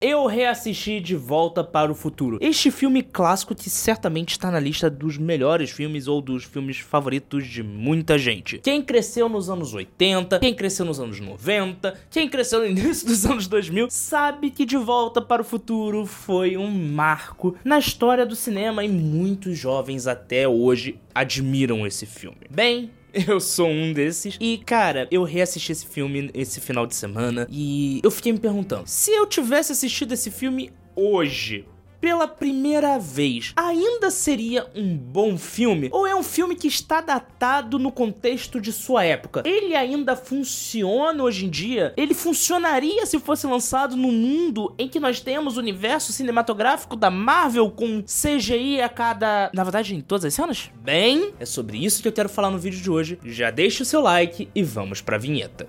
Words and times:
eu 0.00 0.24
reassisti 0.24 0.98
De 0.98 1.14
Volta 1.14 1.62
para 1.62 1.92
o 1.92 1.94
Futuro. 1.94 2.38
Este 2.40 2.70
filme 2.70 3.02
clássico 3.02 3.54
que 3.54 3.68
certamente 3.68 4.30
está 4.30 4.50
na 4.50 4.58
lista 4.58 4.88
dos 4.88 5.18
melhores 5.18 5.70
filmes 5.70 6.08
ou 6.08 6.22
dos 6.22 6.44
filmes 6.44 6.78
favoritos 6.78 7.46
de 7.46 7.62
muita 7.62 8.16
gente. 8.16 8.60
Quem 8.60 8.80
cresceu 8.80 9.28
nos 9.28 9.50
anos 9.50 9.74
80, 9.74 10.38
quem 10.38 10.54
cresceu 10.54 10.86
nos 10.86 10.98
anos 10.98 11.20
90, 11.20 12.00
quem 12.08 12.30
cresceu 12.30 12.60
no 12.60 12.66
início 12.66 13.06
dos 13.06 13.26
anos 13.26 13.46
2000, 13.46 13.88
sabe 13.90 14.50
que 14.50 14.64
De 14.64 14.78
Volta 14.78 15.20
para 15.20 15.42
o 15.42 15.44
Futuro 15.44 16.06
foi 16.06 16.56
um 16.56 16.70
marco 16.70 17.54
na 17.62 17.78
história 17.78 18.24
do 18.24 18.34
cinema 18.34 18.82
e 18.82 18.88
muitos 18.88 19.58
jovens 19.58 20.06
até 20.06 20.48
hoje 20.48 20.98
admiram 21.14 21.86
esse 21.86 22.06
filme. 22.06 22.46
Bem, 22.50 22.90
eu 23.28 23.40
sou 23.40 23.68
um 23.68 23.92
desses. 23.92 24.36
E, 24.40 24.58
cara, 24.58 25.08
eu 25.10 25.22
reassisti 25.22 25.72
esse 25.72 25.86
filme 25.86 26.30
esse 26.34 26.60
final 26.60 26.86
de 26.86 26.94
semana 26.94 27.46
e 27.50 28.00
eu 28.02 28.10
fiquei 28.10 28.32
me 28.32 28.38
perguntando: 28.38 28.84
se 28.86 29.10
eu 29.10 29.26
tivesse 29.26 29.72
assistido 29.72 30.12
esse 30.12 30.30
filme 30.30 30.72
hoje, 30.94 31.64
pela 32.00 32.26
primeira 32.26 32.98
vez, 32.98 33.52
ainda 33.54 34.10
seria 34.10 34.66
um 34.74 34.96
bom 34.96 35.36
filme? 35.36 35.88
Ou 35.92 36.06
é 36.06 36.14
um 36.14 36.22
filme 36.22 36.56
que 36.56 36.66
está 36.66 37.00
datado 37.00 37.78
no 37.78 37.92
contexto 37.92 38.60
de 38.60 38.72
sua 38.72 39.04
época? 39.04 39.42
Ele 39.44 39.74
ainda 39.74 40.16
funciona 40.16 41.22
hoje 41.22 41.46
em 41.46 41.50
dia? 41.50 41.92
Ele 41.96 42.14
funcionaria 42.14 43.04
se 43.04 43.18
fosse 43.18 43.46
lançado 43.46 43.96
no 43.96 44.10
mundo 44.10 44.74
em 44.78 44.88
que 44.88 44.98
nós 44.98 45.20
temos 45.20 45.56
o 45.56 45.60
universo 45.60 46.12
cinematográfico 46.12 46.96
da 46.96 47.10
Marvel 47.10 47.70
com 47.70 48.02
CGI 48.02 48.80
a 48.80 48.88
cada. 48.88 49.50
Na 49.52 49.64
verdade, 49.64 49.94
em 49.94 50.00
todas 50.00 50.24
as 50.24 50.34
cenas? 50.34 50.70
Bem, 50.82 51.34
é 51.38 51.44
sobre 51.44 51.84
isso 51.84 52.00
que 52.02 52.08
eu 52.08 52.12
quero 52.12 52.28
falar 52.28 52.50
no 52.50 52.58
vídeo 52.58 52.80
de 52.80 52.90
hoje. 52.90 53.18
Já 53.24 53.50
deixa 53.50 53.82
o 53.82 53.86
seu 53.86 54.00
like 54.00 54.48
e 54.54 54.62
vamos 54.62 55.00
pra 55.00 55.18
vinheta. 55.18 55.68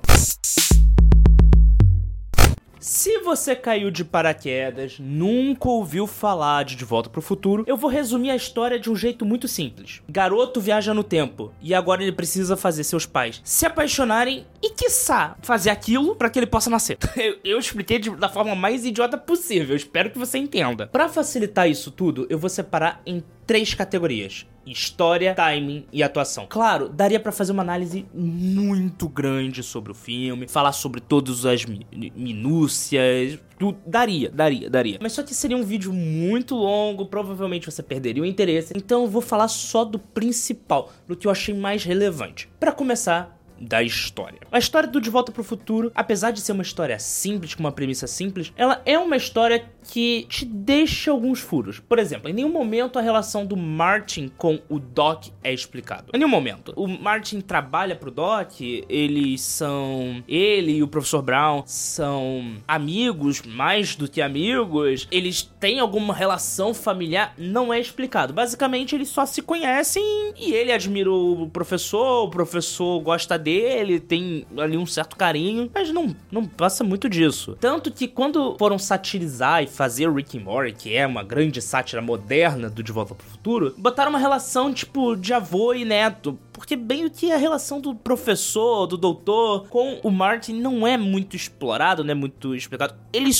Se 2.81 3.19
você 3.19 3.55
caiu 3.55 3.91
de 3.91 4.03
paraquedas, 4.03 4.97
nunca 4.99 5.69
ouviu 5.69 6.07
falar 6.07 6.65
de 6.65 6.75
De 6.75 6.83
Volta 6.83 7.11
para 7.11 7.19
o 7.19 7.21
Futuro, 7.21 7.63
eu 7.67 7.77
vou 7.77 7.87
resumir 7.87 8.31
a 8.31 8.35
história 8.35 8.79
de 8.79 8.89
um 8.89 8.95
jeito 8.95 9.23
muito 9.23 9.47
simples. 9.47 10.01
Garoto 10.09 10.59
viaja 10.59 10.91
no 10.91 11.03
tempo 11.03 11.53
e 11.61 11.75
agora 11.75 12.01
ele 12.01 12.11
precisa 12.11 12.57
fazer 12.57 12.83
seus 12.83 13.05
pais 13.05 13.39
se 13.43 13.67
apaixonarem 13.67 14.47
e, 14.63 14.71
quiçá, 14.71 15.37
fazer 15.43 15.69
aquilo 15.69 16.15
para 16.15 16.27
que 16.27 16.39
ele 16.39 16.47
possa 16.47 16.71
nascer. 16.71 16.97
Eu, 17.15 17.37
eu 17.43 17.59
expliquei 17.59 17.99
de, 17.99 18.09
da 18.15 18.27
forma 18.27 18.55
mais 18.55 18.83
idiota 18.83 19.15
possível, 19.15 19.75
espero 19.75 20.09
que 20.09 20.17
você 20.17 20.39
entenda. 20.39 20.87
Para 20.87 21.07
facilitar 21.07 21.69
isso 21.69 21.91
tudo, 21.91 22.25
eu 22.31 22.39
vou 22.39 22.49
separar 22.49 22.99
em 23.05 23.23
três 23.51 23.73
categorias: 23.73 24.45
história, 24.65 25.35
timing 25.35 25.85
e 25.91 26.01
atuação. 26.01 26.45
Claro, 26.47 26.87
daria 26.87 27.19
para 27.19 27.33
fazer 27.33 27.51
uma 27.51 27.61
análise 27.61 28.05
muito 28.13 29.09
grande 29.09 29.61
sobre 29.61 29.91
o 29.91 29.93
filme, 29.93 30.47
falar 30.47 30.71
sobre 30.71 31.01
todas 31.01 31.45
as 31.45 31.65
mi 31.65 31.85
minúcias. 32.15 33.37
Daria, 33.85 34.29
daria, 34.29 34.69
daria. 34.69 34.99
Mas 35.01 35.11
só 35.11 35.21
que 35.21 35.35
seria 35.35 35.57
um 35.57 35.63
vídeo 35.63 35.91
muito 35.91 36.55
longo, 36.55 37.07
provavelmente 37.07 37.69
você 37.69 37.83
perderia 37.83 38.23
o 38.23 38.25
interesse. 38.25 38.73
Então 38.73 39.03
eu 39.03 39.09
vou 39.09 39.21
falar 39.21 39.49
só 39.49 39.83
do 39.83 39.99
principal, 39.99 40.93
do 41.05 41.15
que 41.15 41.27
eu 41.27 41.31
achei 41.31 41.53
mais 41.53 41.83
relevante. 41.83 42.49
Para 42.57 42.71
começar, 42.71 43.37
da 43.61 43.83
história. 43.83 44.39
A 44.51 44.57
história 44.57 44.89
do 44.89 44.99
De 44.99 45.09
Volta 45.09 45.31
para 45.31 45.41
o 45.41 45.43
Futuro, 45.43 45.91
apesar 45.93 46.31
de 46.31 46.41
ser 46.41 46.51
uma 46.51 46.63
história 46.63 46.97
simples, 46.99 47.53
com 47.53 47.61
uma 47.61 47.71
premissa 47.71 48.07
simples, 48.07 48.51
ela 48.57 48.81
é 48.85 48.97
uma 48.97 49.15
história 49.15 49.63
que 49.89 50.25
te 50.29 50.45
deixa 50.45 51.11
alguns 51.11 51.39
furos. 51.39 51.79
Por 51.79 51.99
exemplo, 51.99 52.29
em 52.29 52.33
nenhum 52.33 52.51
momento 52.51 52.97
a 52.97 53.01
relação 53.01 53.45
do 53.45 53.55
Martin 53.55 54.31
com 54.37 54.59
o 54.69 54.79
Doc 54.79 55.25
é 55.43 55.53
explicado. 55.53 56.11
Em 56.13 56.17
nenhum 56.17 56.29
momento. 56.29 56.73
O 56.75 56.87
Martin 56.87 57.41
trabalha 57.41 57.95
pro 57.95 58.11
Doc, 58.11 58.61
eles 58.61 59.41
são. 59.41 60.23
Ele 60.27 60.77
e 60.77 60.83
o 60.83 60.87
Professor 60.87 61.21
Brown 61.21 61.63
são 61.65 62.55
amigos, 62.67 63.41
mais 63.41 63.95
do 63.95 64.07
que 64.07 64.21
amigos. 64.21 65.07
Eles 65.11 65.43
têm 65.59 65.79
alguma 65.79 66.13
relação 66.13 66.73
familiar, 66.73 67.33
não 67.37 67.73
é 67.73 67.79
explicado. 67.79 68.33
Basicamente, 68.33 68.95
eles 68.95 69.09
só 69.09 69.25
se 69.25 69.41
conhecem 69.41 70.03
e 70.37 70.53
ele 70.53 70.71
admira 70.71 71.11
o 71.11 71.49
professor, 71.49 72.23
o 72.25 72.29
professor 72.29 72.99
gosta 73.01 73.37
dele, 73.37 73.50
tem 73.99 74.45
ali 74.57 74.77
um 74.77 74.85
certo 74.85 75.15
carinho, 75.15 75.69
mas 75.73 75.91
não, 75.91 76.15
não 76.31 76.45
passa 76.45 76.83
muito 76.83 77.09
disso. 77.09 77.57
Tanto 77.59 77.91
que 77.91 78.07
quando 78.07 78.55
foram 78.57 78.77
satirizar 78.77 79.63
e 79.63 79.67
fazer 79.67 80.11
Rick 80.11 80.37
and 80.37 80.41
Morty, 80.41 80.73
que 80.73 80.95
é 80.95 81.05
uma 81.05 81.23
grande 81.23 81.61
sátira 81.61 82.01
moderna 82.01 82.69
do 82.69 82.83
De 82.83 82.91
Volta 82.91 83.15
pro 83.15 83.25
Futuro, 83.25 83.73
botaram 83.77 84.09
uma 84.09 84.19
relação 84.19 84.73
tipo 84.73 85.15
de 85.15 85.33
avô 85.33 85.73
e 85.73 85.85
neto, 85.85 86.37
porque 86.51 86.75
bem 86.75 87.05
o 87.05 87.09
que 87.09 87.31
a 87.31 87.37
relação 87.37 87.81
do 87.81 87.95
professor, 87.95 88.85
do 88.87 88.97
doutor 88.97 89.67
com 89.69 89.99
o 90.03 90.11
Martin 90.11 90.53
não 90.53 90.85
é 90.85 90.97
muito 90.97 91.35
explorado, 91.35 92.03
não 92.03 92.11
é 92.11 92.15
muito 92.15 92.55
explicado. 92.55 92.93
Ele, 93.11 93.31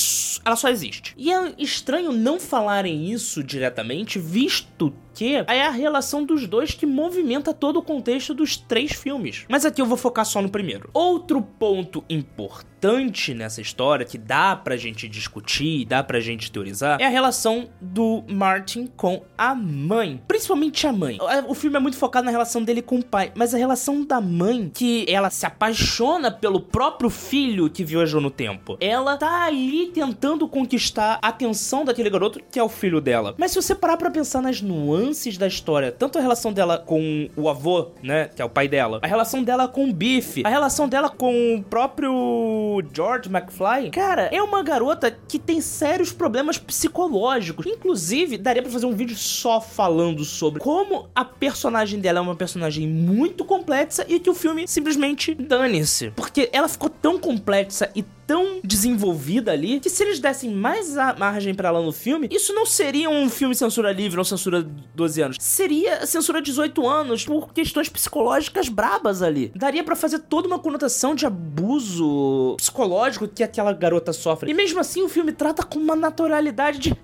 ela 0.43 0.55
só 0.55 0.69
existe. 0.69 1.13
E 1.17 1.31
é 1.31 1.53
estranho 1.57 2.11
não 2.11 2.39
falarem 2.39 3.11
isso 3.11 3.43
diretamente, 3.43 4.19
visto 4.19 4.93
que 5.13 5.35
é 5.35 5.67
a 5.67 5.69
relação 5.69 6.23
dos 6.23 6.47
dois 6.47 6.71
que 6.71 6.85
movimenta 6.85 7.53
todo 7.53 7.77
o 7.77 7.83
contexto 7.83 8.33
dos 8.33 8.55
três 8.55 8.93
filmes. 8.93 9.45
Mas 9.49 9.65
aqui 9.65 9.81
eu 9.81 9.85
vou 9.85 9.97
focar 9.97 10.25
só 10.25 10.41
no 10.41 10.49
primeiro. 10.49 10.89
Outro 10.93 11.41
ponto 11.41 12.03
importante 12.09 13.33
nessa 13.33 13.61
história 13.61 14.05
que 14.05 14.17
dá 14.17 14.55
pra 14.55 14.77
gente 14.77 15.09
discutir, 15.09 15.85
dá 15.85 16.01
pra 16.01 16.21
gente 16.21 16.49
teorizar, 16.49 16.99
é 17.01 17.05
a 17.05 17.09
relação 17.09 17.69
do 17.79 18.23
Martin 18.27 18.87
com 18.95 19.21
a 19.37 19.53
mãe. 19.53 20.21
Principalmente 20.27 20.87
a 20.87 20.93
mãe. 20.93 21.17
O 21.45 21.53
filme 21.53 21.75
é 21.75 21.79
muito 21.79 21.97
focado 21.97 22.25
na 22.25 22.31
relação 22.31 22.63
dele 22.63 22.81
com 22.81 22.99
o 22.99 23.05
pai, 23.05 23.33
mas 23.35 23.53
a 23.53 23.57
relação 23.57 24.05
da 24.05 24.21
mãe, 24.21 24.71
que 24.73 25.05
ela 25.09 25.29
se 25.29 25.45
apaixona 25.45 26.31
pelo 26.31 26.61
próprio 26.61 27.09
filho 27.09 27.69
que 27.69 27.83
viajou 27.83 28.21
no 28.21 28.31
tempo. 28.31 28.77
Ela 28.79 29.17
tá 29.17 29.43
ali 29.43 29.87
tentando 29.87 30.30
conquistar 30.47 31.19
a 31.21 31.29
atenção 31.29 31.85
daquele 31.85 32.09
garoto 32.09 32.41
que 32.51 32.59
é 32.59 32.63
o 32.63 32.69
filho 32.69 33.01
dela. 33.01 33.35
Mas 33.37 33.51
se 33.51 33.61
você 33.61 33.73
parar 33.73 33.97
pra 33.97 34.11
pensar 34.11 34.41
nas 34.41 34.61
nuances 34.61 35.37
da 35.37 35.47
história. 35.47 35.91
Tanto 35.91 36.17
a 36.17 36.21
relação 36.21 36.51
dela 36.53 36.77
com 36.77 37.29
o 37.35 37.49
avô, 37.49 37.91
né? 38.01 38.29
Que 38.35 38.41
é 38.41 38.45
o 38.45 38.49
pai 38.49 38.67
dela. 38.67 38.99
A 39.01 39.07
relação 39.07 39.43
dela 39.43 39.67
com 39.67 39.89
o 39.89 39.93
Biff. 39.93 40.43
A 40.45 40.49
relação 40.49 40.87
dela 40.87 41.09
com 41.09 41.55
o 41.55 41.63
próprio 41.63 42.83
George 42.93 43.29
McFly. 43.29 43.91
Cara, 43.91 44.29
é 44.31 44.41
uma 44.41 44.63
garota 44.63 45.11
que 45.11 45.39
tem 45.39 45.61
sérios 45.61 46.11
problemas 46.11 46.57
psicológicos. 46.57 47.65
Inclusive, 47.65 48.37
daria 48.37 48.61
para 48.61 48.71
fazer 48.71 48.85
um 48.85 48.95
vídeo 48.95 49.15
só 49.15 49.59
falando 49.59 50.23
sobre 50.23 50.59
como 50.59 51.09
a 51.15 51.25
personagem 51.25 51.99
dela 51.99 52.19
é 52.19 52.21
uma 52.21 52.35
personagem 52.35 52.87
muito 52.87 53.43
complexa 53.43 54.05
e 54.07 54.19
que 54.19 54.29
o 54.29 54.35
filme 54.35 54.67
simplesmente 54.67 55.33
dane-se. 55.33 56.11
Porque 56.11 56.49
ela 56.51 56.67
ficou 56.67 56.89
tão 56.89 57.19
complexa 57.19 57.89
e 57.95 58.03
tão 58.31 58.61
desenvolvida 58.63 59.51
ali 59.51 59.81
que 59.81 59.89
se 59.89 60.01
eles 60.01 60.17
dessem 60.17 60.51
mais 60.51 60.95
margem 61.17 61.53
para 61.53 61.67
ela 61.67 61.81
no 61.81 61.91
filme, 61.91 62.29
isso 62.31 62.53
não 62.53 62.65
seria 62.65 63.09
um 63.09 63.29
filme 63.29 63.53
censura 63.53 63.91
livre 63.91 64.17
ou 64.17 64.23
censura 64.23 64.65
12 64.95 65.21
anos. 65.21 65.37
Seria 65.37 66.05
censura 66.05 66.41
18 66.41 66.87
anos 66.87 67.25
por 67.25 67.51
questões 67.53 67.89
psicológicas 67.89 68.69
brabas 68.69 69.21
ali. 69.21 69.51
Daria 69.53 69.83
para 69.83 69.97
fazer 69.97 70.19
toda 70.19 70.47
uma 70.47 70.59
conotação 70.59 71.13
de 71.13 71.25
abuso 71.25 72.55
psicológico 72.55 73.27
que 73.27 73.43
aquela 73.43 73.73
garota 73.73 74.13
sofre. 74.13 74.49
E 74.49 74.53
mesmo 74.53 74.79
assim 74.79 75.03
o 75.03 75.09
filme 75.09 75.33
trata 75.33 75.61
com 75.61 75.77
uma 75.77 75.95
naturalidade 75.95 76.79
de 76.79 76.97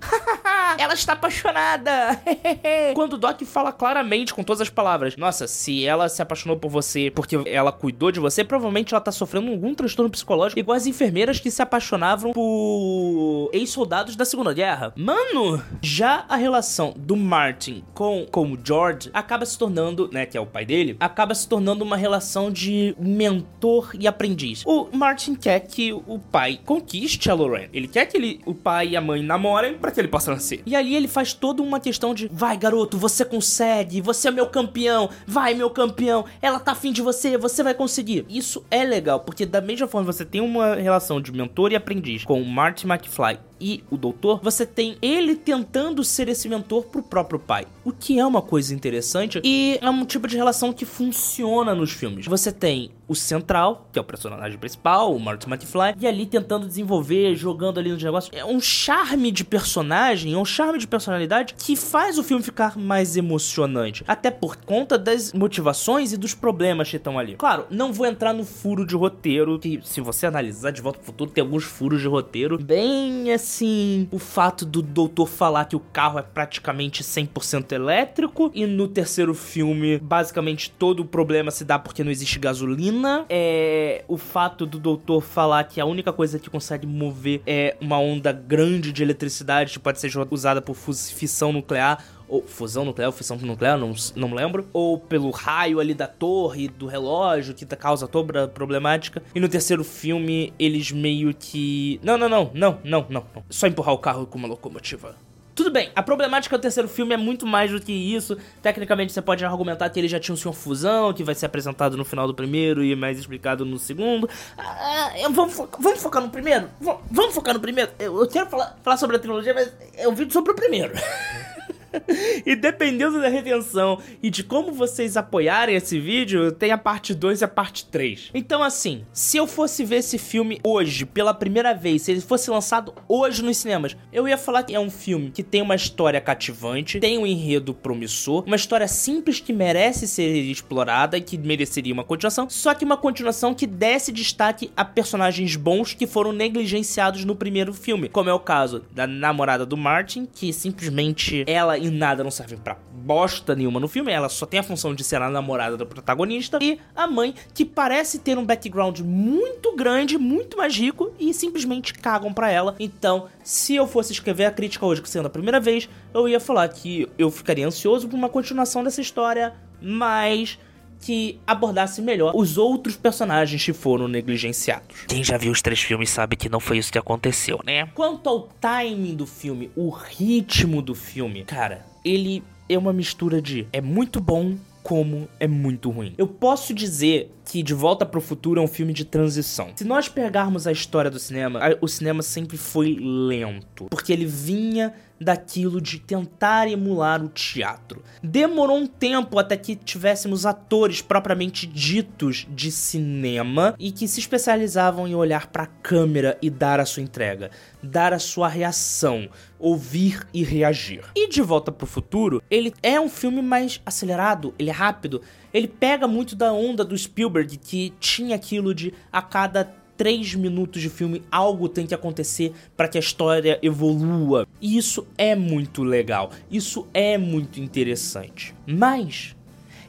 ela 0.78 0.94
está 0.94 1.12
apaixonada. 1.12 2.18
Quando 2.94 3.14
o 3.14 3.18
Doc 3.18 3.42
fala 3.42 3.70
claramente 3.70 4.32
com 4.32 4.42
todas 4.42 4.62
as 4.62 4.70
palavras: 4.70 5.14
"Nossa, 5.16 5.46
se 5.46 5.84
ela 5.84 6.08
se 6.08 6.22
apaixonou 6.22 6.56
por 6.56 6.70
você 6.70 7.10
porque 7.10 7.36
ela 7.44 7.70
cuidou 7.70 8.10
de 8.10 8.18
você, 8.18 8.42
provavelmente 8.42 8.94
ela 8.94 9.00
tá 9.00 9.12
sofrendo 9.12 9.50
algum 9.50 9.74
transtorno 9.74 10.10
psicológico 10.10 10.58
igual 10.58 10.76
as 10.76 10.86
enfermeiras 10.86 11.17
que 11.40 11.50
se 11.50 11.60
apaixonavam 11.60 12.32
por 12.32 13.50
ex-soldados 13.52 14.14
da 14.14 14.24
Segunda 14.24 14.52
Guerra. 14.52 14.92
Mano, 14.96 15.62
já 15.82 16.24
a 16.28 16.36
relação 16.36 16.94
do 16.96 17.16
Martin 17.16 17.82
com, 17.92 18.24
com 18.30 18.52
o 18.52 18.58
George 18.62 19.10
acaba 19.12 19.44
se 19.44 19.58
tornando, 19.58 20.08
né, 20.12 20.24
que 20.24 20.38
é 20.38 20.40
o 20.40 20.46
pai 20.46 20.64
dele, 20.64 20.96
acaba 21.00 21.34
se 21.34 21.48
tornando 21.48 21.84
uma 21.84 21.96
relação 21.96 22.50
de 22.50 22.94
mentor 22.98 23.90
e 23.98 24.06
aprendiz. 24.06 24.62
O 24.64 24.88
Martin 24.92 25.34
quer 25.34 25.60
que 25.60 25.92
o 25.92 26.18
pai 26.18 26.60
conquiste 26.64 27.30
a 27.30 27.34
Lorraine. 27.34 27.70
Ele 27.72 27.88
quer 27.88 28.06
que 28.06 28.16
ele, 28.16 28.40
o 28.46 28.54
pai 28.54 28.90
e 28.90 28.96
a 28.96 29.00
mãe 29.00 29.22
namorem 29.22 29.74
para 29.74 29.90
que 29.90 30.00
ele 30.00 30.08
possa 30.08 30.30
nascer. 30.30 30.62
E 30.64 30.76
ali 30.76 30.94
ele 30.94 31.08
faz 31.08 31.32
toda 31.32 31.62
uma 31.62 31.80
questão 31.80 32.14
de: 32.14 32.28
vai, 32.32 32.56
garoto, 32.56 32.96
você 32.96 33.24
consegue, 33.24 34.00
você 34.00 34.28
é 34.28 34.30
meu 34.30 34.46
campeão, 34.46 35.10
vai, 35.26 35.54
meu 35.54 35.70
campeão, 35.70 36.24
ela 36.40 36.60
tá 36.60 36.72
afim 36.72 36.92
de 36.92 37.02
você, 37.02 37.36
você 37.36 37.62
vai 37.62 37.74
conseguir. 37.74 38.24
Isso 38.28 38.64
é 38.70 38.84
legal, 38.84 39.20
porque 39.20 39.44
da 39.44 39.60
mesma 39.60 39.88
forma 39.88 40.12
você 40.12 40.24
tem 40.24 40.40
uma 40.40 40.74
relação 40.74 41.07
relação 41.08 41.20
de 41.20 41.32
mentor 41.32 41.72
e 41.72 41.76
aprendiz 41.76 42.24
com 42.24 42.42
Marty 42.44 42.86
McFly 42.86 43.38
e 43.60 43.82
o 43.90 43.96
doutor, 43.96 44.40
você 44.42 44.66
tem 44.66 44.96
ele 45.00 45.34
tentando 45.34 46.04
ser 46.04 46.28
esse 46.28 46.48
mentor 46.48 46.84
pro 46.84 47.02
próprio 47.02 47.38
pai. 47.40 47.66
O 47.84 47.92
que 47.92 48.18
é 48.18 48.26
uma 48.26 48.42
coisa 48.42 48.74
interessante 48.74 49.40
e 49.42 49.78
é 49.80 49.88
um 49.88 50.04
tipo 50.04 50.28
de 50.28 50.36
relação 50.36 50.72
que 50.72 50.84
funciona 50.84 51.74
nos 51.74 51.90
filmes. 51.90 52.26
Você 52.26 52.52
tem 52.52 52.90
o 53.08 53.14
central, 53.14 53.88
que 53.90 53.98
é 53.98 54.02
o 54.02 54.04
personagem 54.04 54.58
principal, 54.58 55.14
o 55.14 55.18
Marty 55.18 55.48
McFly, 55.48 55.94
e 55.98 56.06
ali 56.06 56.26
tentando 56.26 56.66
desenvolver, 56.66 57.34
jogando 57.34 57.80
ali 57.80 57.90
nos 57.90 58.02
negócios. 58.02 58.30
É 58.36 58.44
um 58.44 58.60
charme 58.60 59.32
de 59.32 59.44
personagem, 59.44 60.34
é 60.34 60.36
um 60.36 60.44
charme 60.44 60.78
de 60.78 60.86
personalidade 60.86 61.54
que 61.54 61.74
faz 61.74 62.18
o 62.18 62.22
filme 62.22 62.42
ficar 62.42 62.76
mais 62.76 63.16
emocionante. 63.16 64.04
Até 64.06 64.30
por 64.30 64.56
conta 64.56 64.98
das 64.98 65.32
motivações 65.32 66.12
e 66.12 66.16
dos 66.16 66.34
problemas 66.34 66.90
que 66.90 66.96
estão 66.96 67.18
ali. 67.18 67.34
Claro, 67.36 67.66
não 67.70 67.92
vou 67.92 68.06
entrar 68.06 68.34
no 68.34 68.44
furo 68.44 68.86
de 68.86 68.94
roteiro, 68.94 69.58
que 69.58 69.80
se 69.82 70.00
você 70.00 70.26
analisar 70.26 70.70
de 70.70 70.82
volta 70.82 70.98
pro 70.98 71.06
futuro, 71.06 71.30
tem 71.30 71.42
alguns 71.42 71.64
furos 71.64 72.02
de 72.02 72.08
roteiro. 72.08 72.58
Bem 72.58 73.32
assim, 73.32 74.06
o 74.10 74.18
fato 74.18 74.66
do 74.66 74.82
doutor 74.82 75.26
falar 75.26 75.64
que 75.64 75.76
o 75.76 75.80
carro 75.80 76.18
é 76.18 76.22
praticamente 76.22 77.02
100% 77.02 77.72
elétrico, 77.72 78.50
e 78.54 78.66
no 78.66 78.86
terceiro 78.86 79.32
filme, 79.32 79.98
basicamente 79.98 80.70
todo 80.70 81.00
o 81.00 81.04
problema 81.04 81.50
se 81.50 81.64
dá 81.64 81.78
porque 81.78 82.04
não 82.04 82.10
existe 82.10 82.38
gasolina. 82.38 82.97
É 83.28 84.04
o 84.08 84.16
fato 84.16 84.66
do 84.66 84.78
doutor 84.78 85.20
falar 85.20 85.64
que 85.64 85.80
a 85.80 85.84
única 85.84 86.12
coisa 86.12 86.38
que 86.38 86.48
consegue 86.48 86.86
mover 86.86 87.42
é 87.46 87.76
uma 87.80 87.98
onda 87.98 88.32
grande 88.32 88.92
de 88.92 89.02
eletricidade 89.02 89.72
que 89.72 89.78
pode 89.78 90.00
ser 90.00 90.10
usada 90.30 90.60
por 90.60 90.74
fissão 90.74 91.52
nuclear 91.52 92.02
ou 92.28 92.42
fusão 92.46 92.84
nuclear, 92.84 93.10
fissão 93.10 93.36
nuclear, 93.38 93.78
não, 93.78 93.92
não 94.14 94.34
lembro, 94.34 94.68
ou 94.72 94.98
pelo 94.98 95.30
raio 95.30 95.80
ali 95.80 95.94
da 95.94 96.06
torre, 96.06 96.68
do 96.68 96.86
relógio, 96.86 97.54
que 97.54 97.64
causa 97.64 98.06
toda 98.06 98.44
a 98.44 98.48
problemática. 98.48 99.22
E 99.34 99.40
no 99.40 99.48
terceiro 99.48 99.82
filme, 99.82 100.52
eles 100.58 100.92
meio 100.92 101.34
que. 101.34 101.98
Não, 102.02 102.18
não, 102.18 102.28
não, 102.28 102.50
não, 102.52 102.78
não, 102.84 103.06
não. 103.08 103.24
Só 103.48 103.66
empurrar 103.66 103.94
o 103.94 103.98
carro 103.98 104.26
com 104.26 104.36
uma 104.36 104.48
locomotiva. 104.48 105.16
Tudo 105.58 105.72
bem, 105.72 105.90
a 105.96 106.04
problemática 106.04 106.56
do 106.56 106.60
terceiro 106.60 106.88
filme 106.88 107.12
é 107.12 107.16
muito 107.16 107.44
mais 107.44 107.72
do 107.72 107.80
que 107.80 107.90
isso. 107.90 108.38
Tecnicamente, 108.62 109.12
você 109.12 109.20
pode 109.20 109.44
argumentar 109.44 109.90
que 109.90 109.98
ele 109.98 110.06
já 110.06 110.20
tinha 110.20 110.32
um 110.32 110.36
Senhor 110.36 110.52
Fusão, 110.52 111.12
que 111.12 111.24
vai 111.24 111.34
ser 111.34 111.46
apresentado 111.46 111.96
no 111.96 112.04
final 112.04 112.28
do 112.28 112.32
primeiro 112.32 112.84
e 112.84 112.94
mais 112.94 113.18
explicado 113.18 113.64
no 113.64 113.76
segundo. 113.76 114.30
Ah, 114.56 115.10
vamos, 115.32 115.54
fo 115.54 115.68
vamos 115.80 116.00
focar 116.00 116.22
no 116.22 116.30
primeiro? 116.30 116.68
V 116.80 116.94
vamos 117.10 117.34
focar 117.34 117.54
no 117.54 117.58
primeiro? 117.58 117.90
Eu, 117.98 118.20
eu 118.20 118.28
quero 118.28 118.48
falar, 118.48 118.78
falar 118.84 118.96
sobre 118.98 119.16
a 119.16 119.18
trilogia, 119.18 119.52
mas 119.52 119.72
um 120.06 120.14
vídeo 120.14 120.32
sobre 120.32 120.52
o 120.52 120.54
primeiro. 120.54 120.92
e 122.44 122.54
dependendo 122.54 123.20
da 123.20 123.28
retenção 123.28 123.98
e 124.22 124.30
de 124.30 124.42
como 124.44 124.72
vocês 124.72 125.16
apoiarem 125.16 125.76
esse 125.76 125.98
vídeo, 125.98 126.52
tem 126.52 126.70
a 126.70 126.78
parte 126.78 127.14
2 127.14 127.40
e 127.40 127.44
a 127.44 127.48
parte 127.48 127.86
3. 127.86 128.30
Então 128.34 128.62
assim, 128.62 129.04
se 129.12 129.36
eu 129.36 129.46
fosse 129.46 129.84
ver 129.84 129.96
esse 129.96 130.18
filme 130.18 130.60
hoje, 130.62 131.04
pela 131.04 131.34
primeira 131.34 131.74
vez, 131.74 132.02
se 132.02 132.10
ele 132.10 132.20
fosse 132.20 132.50
lançado 132.50 132.94
hoje 133.08 133.42
nos 133.42 133.56
cinemas, 133.56 133.96
eu 134.12 134.28
ia 134.28 134.38
falar 134.38 134.62
que 134.62 134.74
é 134.74 134.80
um 134.80 134.90
filme 134.90 135.30
que 135.30 135.42
tem 135.42 135.62
uma 135.62 135.74
história 135.74 136.20
cativante, 136.20 137.00
tem 137.00 137.18
um 137.18 137.26
enredo 137.26 137.74
promissor, 137.74 138.44
uma 138.46 138.56
história 138.56 138.88
simples 138.88 139.40
que 139.40 139.52
merece 139.52 140.06
ser 140.06 140.28
explorada 140.50 141.16
e 141.16 141.20
que 141.20 141.38
mereceria 141.38 141.92
uma 141.92 142.04
continuação, 142.04 142.48
só 142.48 142.74
que 142.74 142.84
uma 142.84 142.96
continuação 142.96 143.54
que 143.54 143.66
desse 143.66 144.12
destaque 144.12 144.70
a 144.76 144.84
personagens 144.84 145.56
bons 145.56 145.94
que 145.94 146.06
foram 146.06 146.32
negligenciados 146.32 147.24
no 147.24 147.34
primeiro 147.34 147.72
filme, 147.72 148.08
como 148.08 148.30
é 148.30 148.34
o 148.34 148.40
caso 148.40 148.84
da 148.92 149.06
namorada 149.06 149.64
do 149.64 149.76
Martin, 149.76 150.26
que 150.26 150.52
simplesmente 150.52 151.44
ela 151.46 151.77
e 151.78 151.90
nada 151.90 152.22
não 152.24 152.30
servem 152.30 152.58
pra 152.58 152.76
bosta 152.92 153.54
nenhuma 153.54 153.80
no 153.80 153.88
filme, 153.88 154.12
ela 154.12 154.28
só 154.28 154.44
tem 154.44 154.60
a 154.60 154.62
função 154.62 154.94
de 154.94 155.02
ser 155.02 155.22
a 155.22 155.30
namorada 155.30 155.76
do 155.76 155.86
protagonista, 155.86 156.58
e 156.60 156.78
a 156.94 157.06
mãe, 157.06 157.34
que 157.54 157.64
parece 157.64 158.18
ter 158.18 158.36
um 158.36 158.44
background 158.44 159.00
muito 159.00 159.74
grande, 159.74 160.18
muito 160.18 160.56
mais 160.56 160.76
rico, 160.76 161.12
e 161.18 161.32
simplesmente 161.32 161.94
cagam 161.94 162.32
pra 162.32 162.50
ela. 162.50 162.76
Então, 162.78 163.28
se 163.42 163.74
eu 163.74 163.86
fosse 163.86 164.12
escrever 164.12 164.44
a 164.44 164.50
crítica 164.50 164.84
hoje, 164.84 165.02
sendo 165.06 165.26
a 165.26 165.30
primeira 165.30 165.58
vez, 165.58 165.88
eu 166.12 166.28
ia 166.28 166.40
falar 166.40 166.68
que 166.68 167.08
eu 167.18 167.30
ficaria 167.30 167.66
ansioso 167.66 168.08
por 168.08 168.16
uma 168.16 168.28
continuação 168.28 168.84
dessa 168.84 169.00
história, 169.00 169.54
mas 169.80 170.58
que 171.00 171.40
abordasse 171.46 172.02
melhor 172.02 172.32
os 172.34 172.58
outros 172.58 172.96
personagens 172.96 173.64
que 173.64 173.72
foram 173.72 174.08
negligenciados. 174.08 175.04
Quem 175.06 175.22
já 175.22 175.36
viu 175.36 175.52
os 175.52 175.62
três 175.62 175.80
filmes 175.80 176.10
sabe 176.10 176.36
que 176.36 176.48
não 176.48 176.60
foi 176.60 176.78
isso 176.78 176.92
que 176.92 176.98
aconteceu, 176.98 177.60
né? 177.64 177.86
Quanto 177.94 178.28
ao 178.28 178.48
timing 178.60 179.14
do 179.14 179.26
filme, 179.26 179.70
o 179.76 179.90
ritmo 179.90 180.82
do 180.82 180.94
filme, 180.94 181.44
cara, 181.44 181.86
ele 182.04 182.42
é 182.68 182.76
uma 182.76 182.92
mistura 182.92 183.40
de 183.40 183.66
é 183.72 183.80
muito 183.80 184.20
bom 184.20 184.56
como 184.82 185.28
é 185.38 185.46
muito 185.46 185.90
ruim. 185.90 186.14
Eu 186.16 186.26
posso 186.26 186.72
dizer 186.72 187.30
que 187.44 187.62
De 187.62 187.74
Volta 187.74 188.06
para 188.06 188.18
o 188.18 188.22
Futuro 188.22 188.58
é 188.58 188.64
um 188.64 188.68
filme 188.68 188.94
de 188.94 189.04
transição. 189.04 189.70
Se 189.76 189.84
nós 189.84 190.08
pegarmos 190.08 190.66
a 190.66 190.72
história 190.72 191.10
do 191.10 191.18
cinema, 191.18 191.60
o 191.80 191.86
cinema 191.86 192.22
sempre 192.22 192.56
foi 192.56 192.96
lento, 192.98 193.86
porque 193.90 194.12
ele 194.12 194.24
vinha 194.24 194.94
daquilo 195.20 195.80
de 195.80 195.98
tentar 195.98 196.68
emular 196.68 197.22
o 197.22 197.28
teatro. 197.28 198.02
Demorou 198.22 198.76
um 198.76 198.86
tempo 198.86 199.38
até 199.38 199.56
que 199.56 199.76
tivéssemos 199.76 200.46
atores 200.46 201.02
propriamente 201.02 201.66
ditos 201.66 202.46
de 202.50 202.70
cinema 202.70 203.74
e 203.78 203.90
que 203.90 204.06
se 204.06 204.20
especializavam 204.20 205.06
em 205.06 205.14
olhar 205.14 205.48
para 205.48 205.64
a 205.64 205.66
câmera 205.66 206.38
e 206.40 206.50
dar 206.50 206.80
a 206.80 206.86
sua 206.86 207.02
entrega, 207.02 207.50
dar 207.82 208.12
a 208.12 208.18
sua 208.18 208.48
reação, 208.48 209.28
ouvir 209.58 210.26
e 210.32 210.42
reagir. 210.42 211.04
E 211.14 211.28
De 211.28 211.42
Volta 211.42 211.72
para 211.72 211.84
o 211.84 211.88
Futuro, 211.88 212.42
ele 212.50 212.72
é 212.82 213.00
um 213.00 213.08
filme 213.08 213.42
mais 213.42 213.80
acelerado, 213.84 214.54
ele 214.58 214.70
é 214.70 214.72
rápido, 214.72 215.20
ele 215.52 215.68
pega 215.68 216.06
muito 216.06 216.36
da 216.36 216.52
onda 216.52 216.84
do 216.84 216.96
Spielberg 216.96 217.56
que 217.56 217.92
tinha 217.98 218.36
aquilo 218.36 218.74
de 218.74 218.92
a 219.10 219.22
cada 219.22 219.64
três 219.98 220.34
minutos 220.34 220.80
de 220.80 220.88
filme 220.88 221.22
algo 221.30 221.68
tem 221.68 221.86
que 221.86 221.94
acontecer 221.94 222.54
para 222.76 222.88
que 222.88 222.96
a 222.96 223.00
história 223.00 223.58
evolua. 223.60 224.46
E 224.60 224.78
isso 224.78 225.06
é 225.18 225.34
muito 225.34 225.82
legal, 225.82 226.30
isso 226.50 226.86
é 226.94 227.18
muito 227.18 227.60
interessante. 227.60 228.54
Mas 228.64 229.36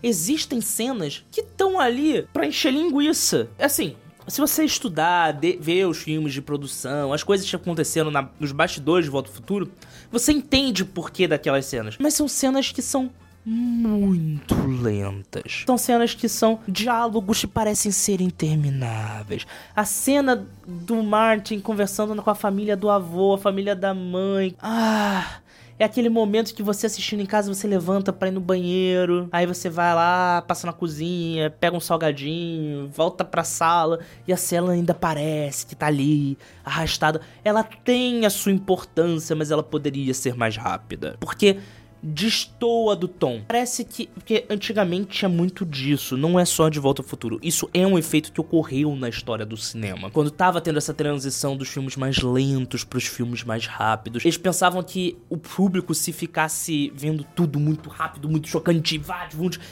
existem 0.01 0.59
cenas 0.59 1.23
que 1.31 1.41
estão 1.41 1.79
ali 1.79 2.27
para 2.33 2.47
encher 2.47 2.73
linguiça. 2.73 3.49
É 3.57 3.65
assim, 3.65 3.95
se 4.27 4.41
você 4.41 4.63
estudar, 4.63 5.31
de, 5.31 5.57
ver 5.57 5.85
os 5.85 5.99
filmes 5.99 6.33
de 6.33 6.41
produção, 6.41 7.13
as 7.13 7.23
coisas 7.23 7.49
que 7.49 7.55
aconteceram 7.55 8.09
na, 8.09 8.29
nos 8.39 8.51
bastidores 8.51 9.05
de 9.05 9.11
Volta 9.11 9.29
ao 9.29 9.35
Futuro, 9.35 9.71
você 10.11 10.31
entende 10.31 10.83
o 10.83 10.85
porquê 10.85 11.27
daquelas 11.27 11.65
cenas. 11.65 11.97
Mas 11.99 12.15
são 12.15 12.27
cenas 12.27 12.71
que 12.71 12.81
são 12.81 13.11
muito 13.45 14.55
lentas. 14.67 15.63
São 15.65 15.77
cenas 15.77 16.13
que 16.13 16.29
são 16.29 16.59
diálogos 16.67 17.41
que 17.41 17.47
parecem 17.47 17.91
ser 17.91 18.21
intermináveis. 18.21 19.45
A 19.75 19.85
cena 19.85 20.47
do 20.67 21.01
Martin 21.01 21.59
conversando 21.59 22.21
com 22.21 22.29
a 22.29 22.35
família 22.35 22.75
do 22.75 22.89
avô, 22.89 23.33
a 23.33 23.37
família 23.37 23.75
da 23.75 23.93
mãe. 23.93 24.55
Ah, 24.61 25.39
é 25.79 25.85
aquele 25.85 26.09
momento 26.09 26.53
que 26.53 26.61
você 26.61 26.87
assistindo 26.87 27.21
em 27.21 27.25
casa, 27.25 27.53
você 27.53 27.65
levanta 27.65 28.11
para 28.11 28.27
ir 28.27 28.31
no 28.31 28.41
banheiro, 28.41 29.29
aí 29.31 29.45
você 29.45 29.69
vai 29.69 29.95
lá, 29.95 30.43
passa 30.45 30.67
na 30.67 30.73
cozinha, 30.73 31.49
pega 31.49 31.75
um 31.75 31.79
salgadinho, 31.79 32.89
volta 32.89 33.23
pra 33.23 33.45
sala 33.45 33.99
e 34.27 34.33
a 34.33 34.37
cena 34.37 34.73
ainda 34.73 34.93
parece 34.93 35.65
que 35.65 35.77
tá 35.77 35.87
ali, 35.87 36.37
arrastada. 36.65 37.21
Ela 37.45 37.63
tem 37.63 38.25
a 38.25 38.29
sua 38.29 38.51
importância, 38.51 39.33
mas 39.37 39.51
ela 39.51 39.63
poderia 39.63 40.13
ser 40.13 40.35
mais 40.35 40.57
rápida. 40.57 41.15
Porque 41.17 41.59
destoa 42.01 42.95
do 42.95 43.07
tom. 43.07 43.41
Parece 43.47 43.83
que. 43.83 44.07
Porque 44.07 44.45
antigamente 44.49 45.19
tinha 45.19 45.29
muito 45.29 45.65
disso, 45.65 46.17
não 46.17 46.39
é 46.39 46.45
só 46.45 46.69
de 46.69 46.79
Volta 46.79 47.01
ao 47.01 47.07
Futuro. 47.07 47.39
Isso 47.41 47.69
é 47.73 47.85
um 47.85 47.97
efeito 47.97 48.31
que 48.31 48.41
ocorreu 48.41 48.95
na 48.95 49.09
história 49.09 49.45
do 49.45 49.57
cinema. 49.57 50.09
Quando 50.09 50.31
tava 50.31 50.61
tendo 50.61 50.77
essa 50.77 50.93
transição 50.93 51.55
dos 51.55 51.69
filmes 51.69 51.95
mais 51.95 52.17
lentos 52.21 52.83
para 52.83 52.97
os 52.97 53.05
filmes 53.05 53.43
mais 53.43 53.65
rápidos, 53.65 54.23
eles 54.23 54.37
pensavam 54.37 54.81
que 54.83 55.17
o 55.29 55.37
público, 55.37 55.93
se 55.93 56.11
ficasse 56.11 56.91
vendo 56.95 57.25
tudo 57.35 57.59
muito 57.59 57.89
rápido, 57.89 58.29
muito 58.29 58.47
chocante, 58.47 59.01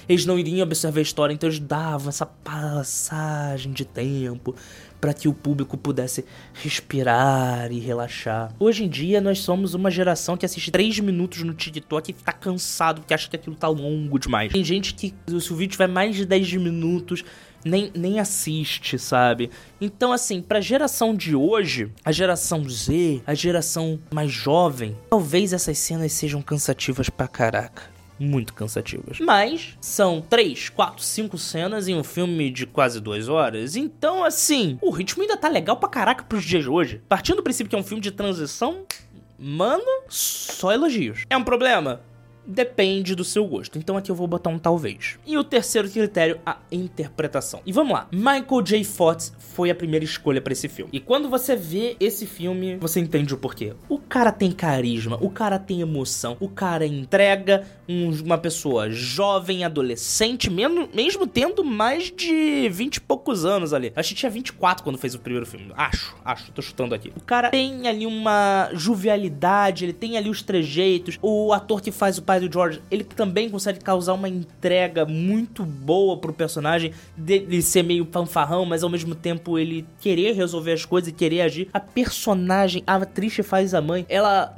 eles 0.08 0.26
não 0.26 0.38
iriam 0.38 0.64
absorver 0.64 1.00
a 1.00 1.04
história, 1.04 1.34
então 1.34 1.50
eles 1.50 1.60
davam 1.60 2.10
essa 2.10 2.26
passagem 2.26 3.72
de 3.72 3.86
tempo 3.86 4.56
para 5.00 5.14
que 5.14 5.28
o 5.28 5.34
público 5.34 5.78
pudesse 5.78 6.26
respirar 6.54 7.72
e 7.72 7.80
relaxar. 7.80 8.54
Hoje 8.60 8.84
em 8.84 8.90
dia, 8.90 9.22
nós 9.22 9.40
somos 9.40 9.74
uma 9.74 9.92
geração 9.92 10.38
que 10.38 10.46
assiste 10.46 10.72
3 10.72 11.00
minutos 11.00 11.44
no 11.44 11.54
TikTok 11.54 12.12
e 12.12 12.14
tá 12.14 12.32
cansado 12.32 13.02
porque 13.02 13.14
acha 13.14 13.30
que 13.30 13.36
aquilo 13.36 13.56
tá 13.56 13.68
longo 13.68 14.20
demais. 14.20 14.52
Tem 14.52 14.64
gente 14.64 14.94
que, 14.94 15.14
se 15.28 15.54
o 15.54 15.56
vídeo 15.56 15.74
tiver 15.74 15.88
mais 15.88 16.16
de 16.16 16.26
10 16.26 16.54
minutos, 16.54 17.24
nem, 17.64 17.92
nem 17.94 18.20
assiste, 18.20 18.98
sabe? 18.98 19.50
Então, 19.80 20.12
assim, 20.12 20.42
pra 20.42 20.62
geração 20.62 21.14
de 21.14 21.36
hoje, 21.36 21.92
a 22.04 22.12
geração 22.12 22.68
Z, 22.70 23.22
a 23.26 23.34
geração 23.34 24.00
mais 24.12 24.32
jovem, 24.32 24.96
talvez 25.10 25.54
essas 25.54 25.78
cenas 25.78 26.12
sejam 26.14 26.42
cansativas 26.42 27.10
pra 27.10 27.28
caraca 27.28 27.97
muito 28.20 28.54
cansativas. 28.54 29.20
Mas 29.20 29.78
são 29.82 30.22
três, 30.22 30.70
quatro, 30.70 31.04
cinco 31.04 31.38
cenas 31.38 31.88
em 31.88 31.96
um 31.96 32.04
filme 32.04 32.50
de 32.50 32.66
quase 32.66 33.00
duas 33.00 33.28
horas. 33.30 33.76
Então, 33.76 34.24
assim, 34.24 34.78
o 34.82 34.90
ritmo 34.90 35.22
ainda 35.22 35.38
tá 35.38 35.48
legal 35.48 35.78
pra 35.78 35.90
caraca 35.90 36.24
pros 36.24 36.44
dias 36.44 36.64
de 36.64 36.70
hoje. 36.70 37.02
Partindo 37.08 37.38
do 37.38 37.44
princípio 37.44 37.70
que 37.70 37.76
é 37.76 37.80
um 37.80 37.84
filme 37.84 38.02
de 38.02 38.12
transição, 38.12 38.86
mano, 39.38 39.84
só 40.10 40.72
elogios. 40.72 41.26
É 41.30 41.38
um 41.38 41.44
problema? 41.44 42.02
Depende 42.48 43.14
do 43.14 43.26
seu 43.26 43.46
gosto. 43.46 43.78
Então 43.78 43.98
aqui 43.98 44.10
eu 44.10 44.16
vou 44.16 44.26
botar 44.26 44.50
um 44.50 44.58
talvez. 44.58 45.20
E 45.26 45.38
o 45.38 45.44
terceiro 45.44 45.90
critério, 45.90 46.40
a 46.46 46.58
interpretação. 46.72 47.62
E 47.66 47.74
vamos 47.74 47.94
lá. 47.94 48.08
Michael 48.12 48.62
J. 48.64 48.84
Fox 48.86 49.34
foi 49.38 49.70
a 49.70 49.76
primeira 49.76 50.06
escolha 50.06 50.42
para 50.42 50.54
esse 50.54 50.70
filme. 50.70 50.90
E 50.94 51.00
quando 51.00 51.30
você 51.30 51.56
vê 51.56 51.98
esse 52.00 52.26
filme, 52.26 52.78
você 52.78 53.02
entende 53.02 53.34
o 53.34 53.38
porquê. 53.38 53.74
O 53.90 53.98
cara 53.98 54.32
tem 54.32 54.52
carisma, 54.52 55.18
o 55.22 55.30
cara 55.30 55.60
tem 55.60 55.82
emoção, 55.82 56.38
o 56.40 56.48
cara 56.48 56.86
entrega 56.86 57.66
um, 57.88 58.12
uma 58.24 58.38
pessoa 58.38 58.90
jovem, 58.90 59.64
adolescente, 59.64 60.50
mesmo, 60.50 60.88
mesmo 60.94 61.28
tendo 61.28 61.64
mais 61.64 62.12
de 62.12 62.70
20 62.70 62.96
e 62.98 63.02
poucos 63.02 63.46
anos 63.46 63.74
ali. 63.74 63.92
Acho 63.96 64.10
que 64.10 64.16
tinha 64.16 64.30
24 64.30 64.84
quando 64.84 64.98
fez 64.98 65.16
o 65.16 65.20
primeiro 65.20 65.46
filme. 65.46 65.72
Acho, 65.76 66.16
acho, 66.24 66.52
tô 66.52 66.62
chutando 66.62 66.96
aqui. 66.96 67.12
O 67.16 67.22
cara 67.22 67.50
tem 67.50 67.88
ali 67.88 68.06
uma 68.06 68.70
jovialidade, 68.74 69.86
ele 69.86 69.94
tem 69.94 70.18
ali 70.18 70.30
os 70.30 70.42
trejeitos. 70.42 71.18
O 71.22 71.52
ator 71.52 71.82
que 71.82 71.92
faz 71.92 72.18
o 72.18 72.22
pai 72.22 72.37
do 72.40 72.52
George, 72.52 72.82
ele 72.90 73.04
também 73.04 73.50
consegue 73.50 73.80
causar 73.80 74.14
uma 74.14 74.30
entrega 74.30 75.06
muito 75.06 75.64
boa 75.64 76.18
pro 76.18 76.34
personagem, 76.34 76.94
dele 77.16 77.62
ser 77.62 77.84
meio 77.84 78.08
fanfarrão, 78.12 78.66
mas 78.66 78.84
ao 78.84 78.90
mesmo 78.90 79.16
tempo 79.16 79.58
ele 79.58 79.86
querer 80.00 80.34
resolver 80.34 80.74
as 80.74 80.86
coisas 80.86 81.10
e 81.10 81.14
querer 81.14 81.42
agir. 81.42 81.70
A 81.74 81.80
personagem, 81.80 82.84
a 82.86 82.96
atriz 82.96 83.36
que 83.36 83.44
faz 83.44 83.74
a 83.74 83.82
mãe, 83.82 84.06
ela, 84.10 84.56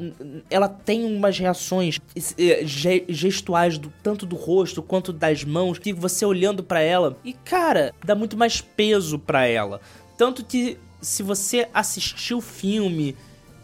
ela 0.50 0.68
tem 0.68 1.06
umas 1.06 1.38
reações 1.38 2.00
eh, 2.38 2.64
gestuais 3.08 3.78
do, 3.78 3.92
tanto 4.02 4.26
do 4.26 4.36
rosto 4.36 4.82
quanto 4.82 5.14
das 5.14 5.44
mãos 5.44 5.78
que 5.78 5.94
você 5.94 6.26
olhando 6.26 6.64
para 6.64 6.82
ela 6.82 7.18
e 7.24 7.34
cara 7.34 7.94
dá 8.04 8.16
muito 8.16 8.38
mais 8.38 8.62
peso 8.62 9.20
para 9.20 9.46
ela 9.46 9.80
tanto 10.18 10.44
que 10.44 10.78
se 11.02 11.24
você 11.24 11.68
assistiu 11.74 12.40
o 12.40 12.42
filme 12.42 13.16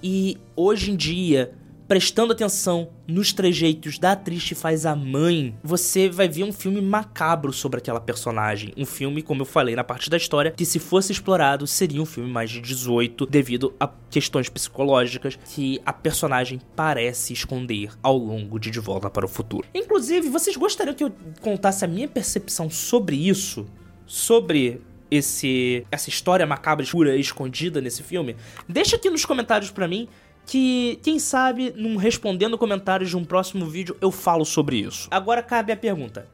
e 0.02 0.38
hoje 0.56 0.92
em 0.92 0.96
dia 0.96 1.54
prestando 1.88 2.34
atenção 2.34 2.90
nos 3.08 3.32
trejeitos 3.32 4.00
da 4.00 4.14
atriz 4.14 4.44
que 4.44 4.56
faz 4.56 4.86
a 4.86 4.96
mãe, 4.96 5.56
você 5.64 6.10
vai 6.10 6.28
ver 6.28 6.44
um 6.44 6.52
filme 6.52 6.82
macabro 6.82 7.54
sobre 7.54 7.78
aquela 7.78 8.00
personagem. 8.00 8.74
Um 8.76 8.86
filme, 8.86 9.22
como 9.22 9.42
eu 9.42 9.46
falei 9.46 9.76
na 9.76 9.84
parte 9.84 10.10
da 10.10 10.18
história, 10.18 10.52
que 10.52 10.66
se 10.66 10.80
fosse 10.80 11.12
explorado 11.12 11.68
seria 11.68 12.02
um 12.02 12.06
filme 12.06 12.30
mais 12.30 12.50
de 12.50 12.60
18, 12.60 13.26
devido 13.28 13.74
a 13.80 13.90
questões 14.10 14.50
psicológicas 14.50 15.38
que 15.54 15.80
a 15.86 15.94
personagem 15.94 16.60
parece 16.76 17.34
esconder 17.34 17.92
ao 18.02 18.18
longo 18.18 18.60
de 18.60 18.72
De 18.72 18.80
Volta 18.80 19.10
para 19.10 19.26
o 19.26 19.30
Futuro. 19.30 19.68
Inclusive, 19.74 20.30
vocês 20.30 20.58
gostariam 20.58 20.96
que 20.96 21.04
eu 21.04 21.12
contasse 21.42 21.86
a 21.86 21.88
minha 21.88 22.08
percepção 22.08 22.70
sobre 22.70 23.16
isso? 23.16 23.66
Sobre 24.08 24.82
esse 25.10 25.86
essa 25.92 26.10
história 26.10 26.46
macabra, 26.46 26.84
escura, 26.84 27.16
escondida 27.16 27.80
nesse 27.80 28.04
filme? 28.04 28.36
Deixa 28.68 28.96
aqui 28.96 29.10
nos 29.10 29.26
comentários 29.26 29.72
para 29.72 29.88
mim 29.88 30.08
que, 30.46 31.00
quem 31.02 31.18
sabe, 31.20 31.74
num 31.76 31.96
respondendo 31.96 32.58
comentários 32.58 33.10
de 33.10 33.18
um 33.18 33.26
próximo 33.26 33.66
vídeo, 33.66 33.98
eu 34.00 34.12
falo 34.12 34.46
sobre 34.46 34.78
isso. 34.78 35.08
Agora 35.12 35.42
cabe 35.42 35.72
a 35.72 35.78
pergunta. 35.78 36.28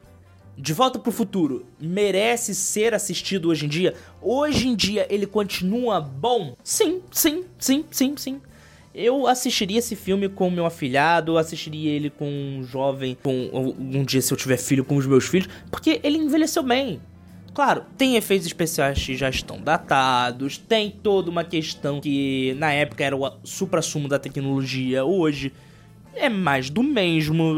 De 0.57 0.73
Volta 0.73 0.99
pro 0.99 1.11
Futuro 1.11 1.65
merece 1.79 2.53
ser 2.53 2.93
assistido 2.93 3.49
hoje 3.49 3.65
em 3.65 3.69
dia? 3.69 3.95
Hoje 4.21 4.67
em 4.67 4.75
dia 4.75 5.07
ele 5.09 5.25
continua 5.25 6.01
bom? 6.01 6.55
Sim, 6.63 7.01
sim, 7.09 7.45
sim, 7.57 7.85
sim, 7.89 8.15
sim. 8.17 8.41
Eu 8.93 9.25
assistiria 9.25 9.79
esse 9.79 9.95
filme 9.95 10.27
com 10.27 10.51
meu 10.51 10.65
afilhado, 10.65 11.37
assistiria 11.37 11.91
ele 11.91 12.09
com 12.09 12.27
um 12.27 12.63
jovem, 12.63 13.17
com 13.23 13.75
um 13.79 14.03
dia 14.03 14.21
se 14.21 14.33
eu 14.33 14.37
tiver 14.37 14.57
filho 14.57 14.83
com 14.83 14.97
os 14.97 15.07
meus 15.07 15.25
filhos, 15.25 15.47
porque 15.71 16.01
ele 16.03 16.17
envelheceu 16.17 16.61
bem. 16.61 16.99
Claro, 17.53 17.83
tem 17.97 18.15
efeitos 18.15 18.47
especiais 18.47 19.03
que 19.03 19.15
já 19.15 19.29
estão 19.29 19.59
datados, 19.59 20.57
tem 20.57 20.89
toda 20.89 21.29
uma 21.29 21.43
questão 21.43 21.99
que 21.99 22.55
na 22.57 22.71
época 22.71 23.03
era 23.03 23.15
o 23.15 23.29
supra-sumo 23.43 24.07
da 24.07 24.17
tecnologia, 24.17 25.03
hoje 25.03 25.51
é 26.15 26.29
mais 26.29 26.69
do 26.69 26.81
mesmo. 26.81 27.53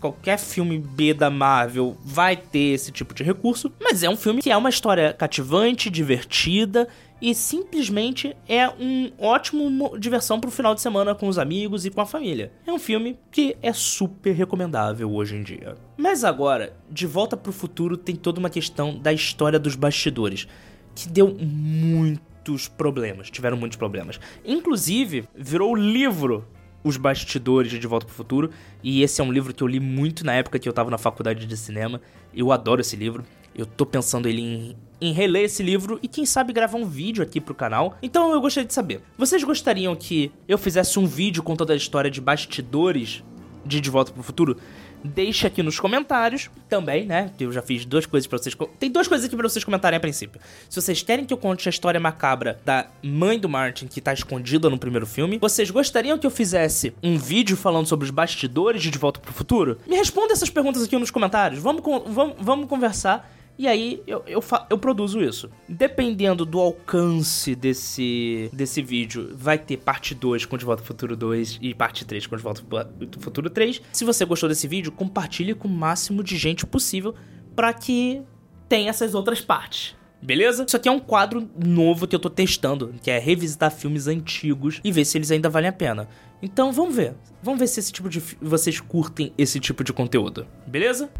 Qualquer 0.00 0.38
filme 0.38 0.78
B 0.78 1.14
da 1.14 1.30
Marvel 1.30 1.96
vai 2.04 2.36
ter 2.36 2.74
esse 2.74 2.92
tipo 2.92 3.14
de 3.14 3.22
recurso, 3.22 3.72
mas 3.80 4.02
é 4.02 4.10
um 4.10 4.16
filme 4.16 4.42
que 4.42 4.50
é 4.50 4.56
uma 4.56 4.68
história 4.68 5.12
cativante, 5.12 5.88
divertida 5.88 6.88
e 7.20 7.34
simplesmente 7.34 8.36
é 8.48 8.68
um 8.68 9.10
ótimo 9.18 9.98
diversão 9.98 10.40
pro 10.40 10.50
final 10.50 10.74
de 10.74 10.80
semana 10.80 11.14
com 11.14 11.28
os 11.28 11.38
amigos 11.38 11.84
e 11.84 11.90
com 11.90 12.00
a 12.00 12.06
família. 12.06 12.52
É 12.66 12.72
um 12.72 12.78
filme 12.78 13.18
que 13.30 13.56
é 13.62 13.72
super 13.72 14.32
recomendável 14.32 15.12
hoje 15.12 15.36
em 15.36 15.42
dia. 15.42 15.76
Mas 15.96 16.24
agora, 16.24 16.76
De 16.90 17.06
Volta 17.06 17.36
pro 17.36 17.52
Futuro 17.52 17.96
tem 17.96 18.14
toda 18.14 18.38
uma 18.38 18.50
questão 18.50 18.98
da 18.98 19.12
história 19.12 19.58
dos 19.58 19.74
bastidores, 19.74 20.46
que 20.94 21.08
deu 21.08 21.36
muitos 21.38 22.68
problemas, 22.68 23.30
tiveram 23.30 23.56
muitos 23.56 23.76
problemas. 23.76 24.18
Inclusive, 24.44 25.24
virou 25.34 25.74
livro 25.74 26.46
os 26.82 26.96
Bastidores 26.96 27.70
de 27.70 27.78
De 27.78 27.86
Volta 27.86 28.06
pro 28.06 28.14
Futuro. 28.14 28.50
E 28.82 29.02
esse 29.02 29.20
é 29.20 29.24
um 29.24 29.32
livro 29.32 29.52
que 29.52 29.62
eu 29.62 29.66
li 29.66 29.80
muito 29.80 30.24
na 30.24 30.34
época 30.34 30.58
que 30.58 30.68
eu 30.68 30.72
tava 30.72 30.90
na 30.90 30.98
faculdade 30.98 31.46
de 31.46 31.56
cinema. 31.56 32.00
Eu 32.34 32.52
adoro 32.52 32.80
esse 32.80 32.96
livro. 32.96 33.24
Eu 33.54 33.66
tô 33.66 33.84
pensando 33.84 34.28
ele 34.28 34.40
em, 34.40 34.76
em 35.00 35.12
reler 35.12 35.44
esse 35.44 35.62
livro 35.62 35.98
e 36.02 36.08
quem 36.08 36.26
sabe 36.26 36.52
gravar 36.52 36.78
um 36.78 36.86
vídeo 36.86 37.22
aqui 37.22 37.40
pro 37.40 37.54
canal. 37.54 37.96
Então 38.02 38.32
eu 38.32 38.40
gostaria 38.40 38.66
de 38.66 38.74
saber, 38.74 39.00
vocês 39.16 39.42
gostariam 39.44 39.94
que 39.94 40.32
eu 40.46 40.58
fizesse 40.58 40.98
um 40.98 41.06
vídeo 41.06 41.42
contando 41.42 41.72
a 41.72 41.76
história 41.76 42.10
de 42.10 42.20
bastidores 42.20 43.22
de 43.64 43.80
De 43.80 43.90
Volta 43.90 44.12
pro 44.12 44.22
Futuro? 44.22 44.56
Deixe 45.04 45.46
aqui 45.46 45.62
nos 45.62 45.78
comentários 45.78 46.50
também, 46.68 47.06
né? 47.06 47.30
Eu 47.38 47.52
já 47.52 47.62
fiz 47.62 47.84
duas 47.84 48.04
coisas 48.04 48.26
para 48.26 48.38
vocês. 48.38 48.56
Tem 48.80 48.90
duas 48.90 49.06
coisas 49.06 49.26
aqui 49.26 49.36
para 49.36 49.48
vocês 49.48 49.64
comentarem 49.64 49.96
a 49.96 50.00
princípio. 50.00 50.40
Se 50.68 50.80
vocês 50.80 51.02
querem 51.02 51.24
que 51.24 51.32
eu 51.32 51.38
conte 51.38 51.68
a 51.68 51.70
história 51.70 52.00
macabra 52.00 52.58
da 52.64 52.88
mãe 53.00 53.38
do 53.38 53.48
Martin 53.48 53.86
que 53.86 54.00
tá 54.00 54.12
escondida 54.12 54.68
no 54.68 54.76
primeiro 54.76 55.06
filme, 55.06 55.38
vocês 55.38 55.70
gostariam 55.70 56.18
que 56.18 56.26
eu 56.26 56.30
fizesse 56.32 56.92
um 57.00 57.16
vídeo 57.16 57.56
falando 57.56 57.86
sobre 57.86 58.06
os 58.06 58.10
bastidores 58.10 58.82
de 58.82 58.90
De 58.90 58.98
Volta 58.98 59.20
pro 59.20 59.32
Futuro? 59.32 59.78
Me 59.86 59.94
responda 59.94 60.32
essas 60.32 60.50
perguntas 60.50 60.82
aqui 60.82 60.98
nos 60.98 61.12
comentários. 61.12 61.60
Vamos, 61.60 61.80
vamos, 62.08 62.34
vamos 62.40 62.68
conversar 62.68 63.37
e 63.58 63.66
aí 63.66 64.00
eu, 64.06 64.22
eu, 64.26 64.40
eu, 64.70 64.78
produzo 64.78 65.20
isso. 65.20 65.50
Dependendo 65.68 66.46
do 66.46 66.60
alcance 66.60 67.56
desse, 67.56 68.48
desse 68.52 68.80
vídeo, 68.80 69.30
vai 69.34 69.58
ter 69.58 69.78
parte 69.78 70.14
2 70.14 70.46
com 70.46 70.56
De 70.56 70.64
Volta 70.64 70.82
ao 70.82 70.86
Futuro 70.86 71.16
2 71.16 71.58
e 71.60 71.74
parte 71.74 72.04
3 72.04 72.26
com 72.28 72.36
De 72.36 72.42
Volta 72.42 72.62
ao 72.70 73.20
Futuro 73.20 73.50
3. 73.50 73.82
Se 73.92 74.04
você 74.04 74.24
gostou 74.24 74.48
desse 74.48 74.68
vídeo, 74.68 74.92
compartilhe 74.92 75.54
com 75.54 75.66
o 75.66 75.70
máximo 75.70 76.22
de 76.22 76.36
gente 76.36 76.64
possível 76.64 77.14
para 77.56 77.72
que 77.72 78.22
tenha 78.68 78.90
essas 78.90 79.12
outras 79.12 79.40
partes. 79.40 79.96
Beleza? 80.22 80.64
Isso 80.64 80.76
aqui 80.76 80.88
é 80.88 80.92
um 80.92 81.00
quadro 81.00 81.48
novo 81.56 82.06
que 82.06 82.14
eu 82.14 82.20
tô 82.20 82.30
testando, 82.30 82.94
que 83.02 83.10
é 83.10 83.18
revisitar 83.18 83.70
filmes 83.70 84.06
antigos 84.06 84.80
e 84.84 84.92
ver 84.92 85.04
se 85.04 85.18
eles 85.18 85.30
ainda 85.30 85.48
valem 85.48 85.68
a 85.68 85.72
pena. 85.72 86.08
Então 86.40 86.72
vamos 86.72 86.94
ver. 86.94 87.14
Vamos 87.42 87.58
ver 87.58 87.66
se 87.66 87.80
esse 87.80 87.92
tipo 87.92 88.08
de 88.08 88.20
vocês 88.40 88.80
curtem 88.80 89.32
esse 89.36 89.58
tipo 89.58 89.82
de 89.82 89.92
conteúdo. 89.92 90.46
Beleza? 90.66 91.10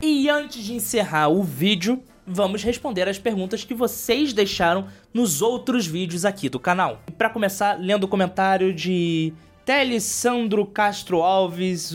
E 0.00 0.28
antes 0.28 0.62
de 0.64 0.74
encerrar 0.74 1.28
o 1.28 1.42
vídeo, 1.42 2.02
vamos 2.26 2.62
responder 2.62 3.08
as 3.08 3.18
perguntas 3.18 3.64
que 3.64 3.74
vocês 3.74 4.32
deixaram 4.32 4.88
nos 5.12 5.40
outros 5.40 5.86
vídeos 5.86 6.24
aqui 6.24 6.48
do 6.48 6.60
canal. 6.60 7.02
Para 7.16 7.30
começar, 7.30 7.78
lendo 7.78 8.04
o 8.04 8.08
comentário 8.08 8.74
de 8.74 9.32
Telissandro 9.64 10.66
Castro 10.66 11.22
Alves, 11.22 11.92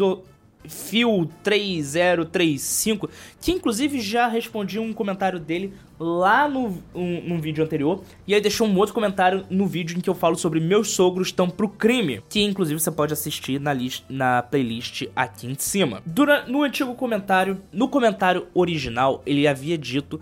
Fio 0.67 1.29
3035, 1.43 3.10
que 3.39 3.51
inclusive 3.51 4.00
já 4.00 4.27
respondi 4.27 4.79
um 4.79 4.93
comentário 4.93 5.39
dele 5.39 5.74
lá 6.01 6.50
no 6.50 6.81
um, 6.96 7.22
num 7.22 7.39
vídeo 7.39 7.63
anterior, 7.63 8.01
e 8.25 8.34
aí 8.34 8.41
deixou 8.41 8.67
um 8.67 8.75
outro 8.75 8.93
comentário 8.93 9.46
no 9.51 9.67
vídeo 9.67 9.96
em 9.96 10.01
que 10.01 10.10
eu 10.10 10.15
falo 10.15 10.36
sobre 10.36 10.60
meus 10.60 10.89
sogros 10.89 11.27
estão 11.27 11.48
pro 11.48 11.70
crime, 11.70 12.24
que 12.27 12.41
inclusive 12.41 12.79
você 12.79 12.89
pode 12.89 13.13
assistir 13.13 13.60
na, 13.60 13.72
list, 13.72 14.03
na 14.10 14.41
playlist 14.41 15.03
aqui 15.15 15.46
em 15.46 15.55
cima. 15.55 16.01
Durante, 16.03 16.51
no 16.51 16.63
antigo 16.63 16.96
comentário, 16.96 17.62
no 17.72 17.88
comentário 17.88 18.48
original, 18.55 19.22
ele 19.27 19.48
havia 19.48 19.77
dito 19.77 20.20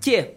que 0.00 0.30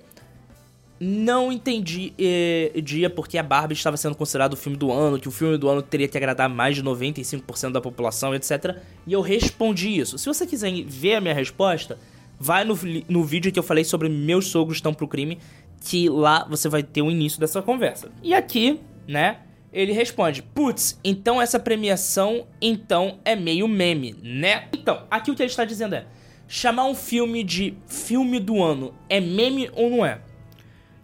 não 0.99 1.51
entendi 1.51 2.13
eh, 2.19 2.71
dia 2.81 3.09
porque 3.09 3.37
a 3.37 3.43
Barbie 3.43 3.73
estava 3.73 3.95
sendo 3.95 4.15
considerado 4.15 4.53
o 4.53 4.57
filme 4.57 4.77
do 4.77 4.91
ano, 4.91 5.17
que 5.17 5.27
o 5.27 5.31
filme 5.31 5.57
do 5.57 5.69
ano 5.69 5.81
teria 5.81 6.07
que 6.09 6.17
agradar 6.17 6.49
mais 6.49 6.75
de 6.75 6.83
95% 6.83 7.71
da 7.71 7.81
população, 7.81 8.35
etc. 8.35 8.77
E 9.07 9.13
eu 9.13 9.21
respondi 9.21 9.97
isso. 9.97 10.17
Se 10.17 10.25
você 10.25 10.45
quiser 10.45 10.71
ver 10.85 11.15
a 11.15 11.21
minha 11.21 11.33
resposta, 11.33 11.97
vai 12.43 12.65
no, 12.65 12.77
no 13.07 13.23
vídeo 13.23 13.51
que 13.53 13.57
eu 13.57 13.63
falei 13.63 13.85
sobre 13.85 14.09
meus 14.09 14.47
sogros 14.47 14.77
estão 14.77 14.93
pro 14.93 15.07
crime, 15.07 15.39
que 15.79 16.09
lá 16.09 16.45
você 16.49 16.67
vai 16.67 16.83
ter 16.83 17.01
o 17.01 17.09
início 17.09 17.39
dessa 17.39 17.61
conversa. 17.61 18.11
E 18.21 18.33
aqui, 18.33 18.81
né, 19.07 19.37
ele 19.71 19.93
responde: 19.93 20.43
Putz, 20.43 20.99
então 21.03 21.41
essa 21.41 21.57
premiação 21.57 22.45
então 22.61 23.19
é 23.23 23.33
meio 23.33 23.65
meme, 23.67 24.13
né? 24.21 24.67
Então, 24.73 25.03
aqui 25.09 25.31
o 25.31 25.35
que 25.35 25.41
ele 25.41 25.49
está 25.49 25.63
dizendo 25.63 25.95
é: 25.95 26.05
chamar 26.45 26.85
um 26.85 26.95
filme 26.95 27.45
de 27.45 27.77
filme 27.87 28.41
do 28.41 28.61
ano 28.61 28.93
é 29.07 29.21
meme 29.21 29.69
ou 29.73 29.89
não 29.89 30.05
é? 30.05 30.19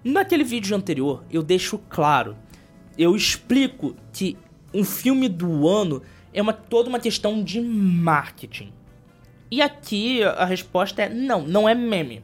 Naquele 0.03 0.43
vídeo 0.43 0.75
anterior, 0.75 1.23
eu 1.31 1.41
deixo 1.41 1.77
claro, 1.89 2.35
eu 2.97 3.15
explico 3.15 3.95
que 4.11 4.37
um 4.73 4.83
filme 4.83 5.29
do 5.29 5.67
ano 5.67 6.01
é 6.33 6.41
uma, 6.41 6.53
toda 6.53 6.89
uma 6.89 6.99
questão 6.99 7.41
de 7.41 7.61
marketing. 7.61 8.73
E 9.51 9.61
aqui 9.61 10.23
a 10.23 10.45
resposta 10.45 11.03
é 11.03 11.09
não, 11.09 11.41
não 11.41 11.67
é 11.67 11.73
meme. 11.73 12.23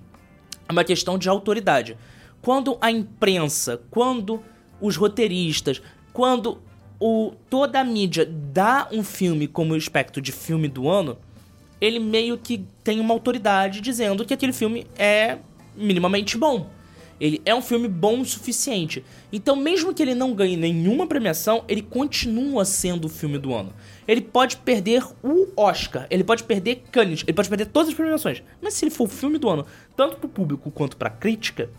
É 0.67 0.71
uma 0.71 0.83
questão 0.83 1.17
de 1.17 1.27
autoridade. 1.29 1.97
Quando 2.41 2.77
a 2.79 2.91
imprensa, 2.91 3.81
quando 3.89 4.41
os 4.79 4.95
roteiristas, 4.95 5.81
quando 6.13 6.61
o, 6.99 7.33
toda 7.49 7.79
a 7.79 7.83
mídia 7.83 8.25
dá 8.25 8.87
um 8.91 9.03
filme 9.03 9.47
como 9.47 9.73
aspecto 9.75 10.21
de 10.21 10.31
filme 10.31 10.67
do 10.67 10.87
ano, 10.87 11.17
ele 11.79 11.99
meio 11.99 12.37
que 12.37 12.65
tem 12.83 12.99
uma 12.99 13.13
autoridade 13.13 13.81
dizendo 13.81 14.23
que 14.25 14.33
aquele 14.33 14.53
filme 14.53 14.87
é 14.97 15.39
minimamente 15.75 16.37
bom. 16.37 16.69
Ele 17.19 17.41
é 17.45 17.55
um 17.55 17.61
filme 17.61 17.87
bom 17.87 18.19
o 18.19 18.25
suficiente. 18.25 19.03
Então, 19.31 19.55
mesmo 19.55 19.93
que 19.93 20.01
ele 20.01 20.13
não 20.13 20.33
ganhe 20.33 20.57
nenhuma 20.57 21.07
premiação, 21.07 21.63
ele 21.67 21.81
continua 21.81 22.65
sendo 22.65 23.05
o 23.05 23.09
filme 23.09 23.37
do 23.37 23.53
ano. 23.53 23.73
Ele 24.07 24.21
pode 24.21 24.57
perder 24.57 25.03
o 25.23 25.47
Oscar, 25.55 26.05
ele 26.09 26.23
pode 26.23 26.43
perder 26.43 26.83
Cannes, 26.91 27.23
ele 27.23 27.33
pode 27.33 27.49
perder 27.49 27.67
todas 27.67 27.89
as 27.89 27.95
premiações. 27.95 28.43
Mas 28.61 28.73
se 28.73 28.85
ele 28.85 28.91
for 28.91 29.05
o 29.05 29.09
filme 29.09 29.37
do 29.37 29.49
ano, 29.49 29.65
tanto 29.95 30.17
pro 30.17 30.29
público 30.29 30.69
quanto 30.71 30.97
pra 30.97 31.09
crítica, 31.09 31.69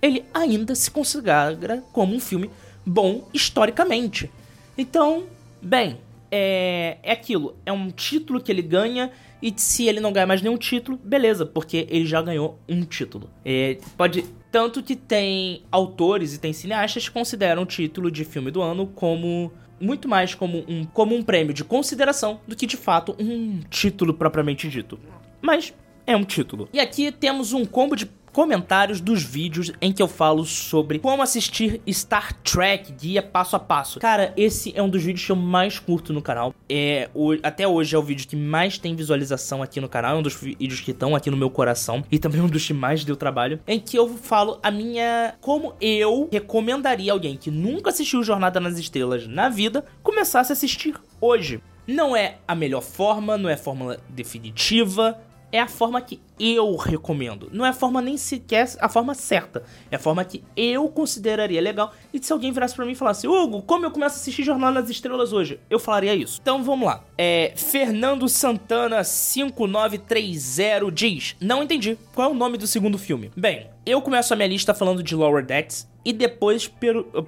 ele 0.00 0.24
ainda 0.34 0.74
se 0.74 0.90
considera 0.90 1.82
como 1.92 2.14
um 2.14 2.20
filme 2.20 2.50
bom 2.84 3.28
historicamente. 3.32 4.30
Então, 4.76 5.24
bem, 5.60 5.98
é, 6.30 6.98
é 7.02 7.12
aquilo. 7.12 7.54
É 7.64 7.72
um 7.72 7.90
título 7.90 8.40
que 8.40 8.50
ele 8.50 8.62
ganha. 8.62 9.12
E 9.42 9.52
se 9.56 9.88
ele 9.88 9.98
não 9.98 10.12
ganhar 10.12 10.26
mais 10.26 10.40
nenhum 10.40 10.56
título, 10.56 10.96
beleza, 11.02 11.44
porque 11.44 11.86
ele 11.90 12.06
já 12.06 12.22
ganhou 12.22 12.60
um 12.68 12.82
título. 12.84 13.28
É, 13.44 13.78
pode. 13.96 14.24
Tanto 14.52 14.82
que 14.82 14.94
tem 14.94 15.62
autores 15.72 16.34
e 16.34 16.38
tem 16.38 16.52
cineastas 16.52 17.08
que 17.08 17.14
consideram 17.14 17.62
o 17.62 17.66
título 17.66 18.10
de 18.10 18.24
filme 18.24 18.50
do 18.50 18.62
ano 18.62 18.86
como. 18.86 19.52
Muito 19.80 20.08
mais 20.08 20.32
como 20.32 20.64
um, 20.68 20.84
como 20.84 21.12
um 21.12 21.24
prêmio 21.24 21.52
de 21.52 21.64
consideração 21.64 22.40
do 22.46 22.54
que 22.54 22.68
de 22.68 22.76
fato 22.76 23.16
um 23.18 23.58
título 23.68 24.14
propriamente 24.14 24.68
dito. 24.68 24.96
Mas 25.40 25.74
é 26.06 26.16
um 26.16 26.22
título. 26.22 26.68
E 26.72 26.78
aqui 26.78 27.10
temos 27.10 27.52
um 27.52 27.64
combo 27.64 27.96
de 27.96 28.08
comentários 28.32 29.00
dos 29.00 29.22
vídeos 29.22 29.72
em 29.80 29.92
que 29.92 30.02
eu 30.02 30.08
falo 30.08 30.44
sobre 30.44 30.98
como 30.98 31.22
assistir 31.22 31.80
Star 31.88 32.32
Trek 32.42 32.92
guia 32.92 33.22
passo 33.22 33.56
a 33.56 33.58
passo. 33.58 34.00
Cara, 34.00 34.32
esse 34.36 34.72
é 34.74 34.82
um 34.82 34.88
dos 34.88 35.02
vídeos 35.02 35.24
que 35.24 35.32
eu 35.32 35.36
mais 35.36 35.78
curto 35.78 36.12
no 36.12 36.22
canal. 36.22 36.54
É, 36.68 37.10
o, 37.14 37.32
até 37.42 37.68
hoje 37.68 37.94
é 37.94 37.98
o 37.98 38.02
vídeo 38.02 38.26
que 38.26 38.36
mais 38.36 38.78
tem 38.78 38.96
visualização 38.96 39.62
aqui 39.62 39.80
no 39.80 39.88
canal, 39.88 40.16
é 40.16 40.18
um 40.18 40.22
dos 40.22 40.34
vídeos 40.34 40.80
que 40.80 40.90
estão 40.90 41.14
aqui 41.14 41.30
no 41.30 41.36
meu 41.36 41.50
coração 41.50 42.02
e 42.10 42.18
também 42.18 42.40
um 42.40 42.48
dos 42.48 42.66
que 42.66 42.72
mais 42.72 43.04
deu 43.04 43.16
trabalho, 43.16 43.60
em 43.66 43.78
que 43.78 43.96
eu 43.96 44.08
falo 44.08 44.58
a 44.62 44.70
minha 44.70 45.34
como 45.40 45.74
eu 45.80 46.28
recomendaria 46.32 47.12
alguém 47.12 47.36
que 47.36 47.50
nunca 47.50 47.90
assistiu 47.90 48.22
Jornada 48.22 48.58
nas 48.58 48.78
Estrelas 48.78 49.26
na 49.26 49.48
vida 49.48 49.84
começasse 50.02 50.52
a 50.52 50.54
assistir 50.54 50.94
hoje. 51.20 51.60
Não 51.86 52.16
é 52.16 52.38
a 52.46 52.54
melhor 52.54 52.80
forma, 52.80 53.36
não 53.36 53.48
é 53.50 53.54
a 53.54 53.58
fórmula 53.58 53.98
definitiva, 54.08 55.18
é 55.52 55.60
a 55.60 55.68
forma 55.68 56.00
que 56.00 56.18
eu 56.40 56.74
recomendo. 56.76 57.50
Não 57.52 57.64
é 57.64 57.68
a 57.68 57.74
forma 57.74 58.00
nem 58.00 58.16
sequer 58.16 58.68
a 58.80 58.88
forma 58.88 59.14
certa. 59.14 59.62
É 59.90 59.96
a 59.96 59.98
forma 59.98 60.24
que 60.24 60.42
eu 60.56 60.88
consideraria 60.88 61.60
legal. 61.60 61.92
E 62.12 62.18
se 62.24 62.32
alguém 62.32 62.50
virasse 62.50 62.74
para 62.74 62.86
mim 62.86 62.92
e 62.92 62.96
falasse, 62.96 63.28
Hugo, 63.28 63.60
como 63.62 63.84
eu 63.84 63.90
começo 63.90 64.16
a 64.16 64.18
assistir 64.18 64.42
Jornada 64.42 64.80
das 64.80 64.90
Estrelas 64.90 65.32
hoje? 65.32 65.60
Eu 65.68 65.78
falaria 65.78 66.14
isso. 66.14 66.40
Então 66.40 66.64
vamos 66.64 66.86
lá. 66.86 67.04
É, 67.18 67.52
Fernando 67.54 68.28
Santana 68.28 69.04
5930 69.04 70.90
diz: 70.90 71.36
Não 71.38 71.62
entendi. 71.62 71.98
Qual 72.14 72.30
é 72.30 72.32
o 72.32 72.34
nome 72.34 72.56
do 72.56 72.66
segundo 72.66 72.96
filme? 72.96 73.30
Bem, 73.36 73.68
eu 73.84 74.00
começo 74.00 74.32
a 74.32 74.36
minha 74.36 74.48
lista 74.48 74.72
falando 74.72 75.02
de 75.02 75.14
Lower 75.14 75.44
Decks 75.44 75.86
e 76.04 76.12
depois 76.12 76.70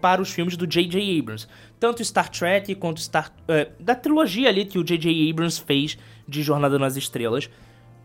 para 0.01 0.21
os 0.21 0.31
filmes 0.31 0.57
do 0.57 0.67
J.J. 0.67 1.19
Abrams. 1.19 1.47
Tanto 1.79 2.03
Star 2.05 2.31
Trek 2.31 2.75
quanto 2.77 3.01
Star. 3.01 3.31
Uh, 3.43 3.71
da 3.79 3.95
trilogia 3.95 4.49
ali 4.49 4.65
que 4.65 4.79
o 4.79 4.85
J.J. 4.85 5.31
Abrams 5.31 5.61
fez 5.61 5.99
de 6.27 6.43
Jornada 6.43 6.79
nas 6.79 6.97
Estrelas 6.97 7.51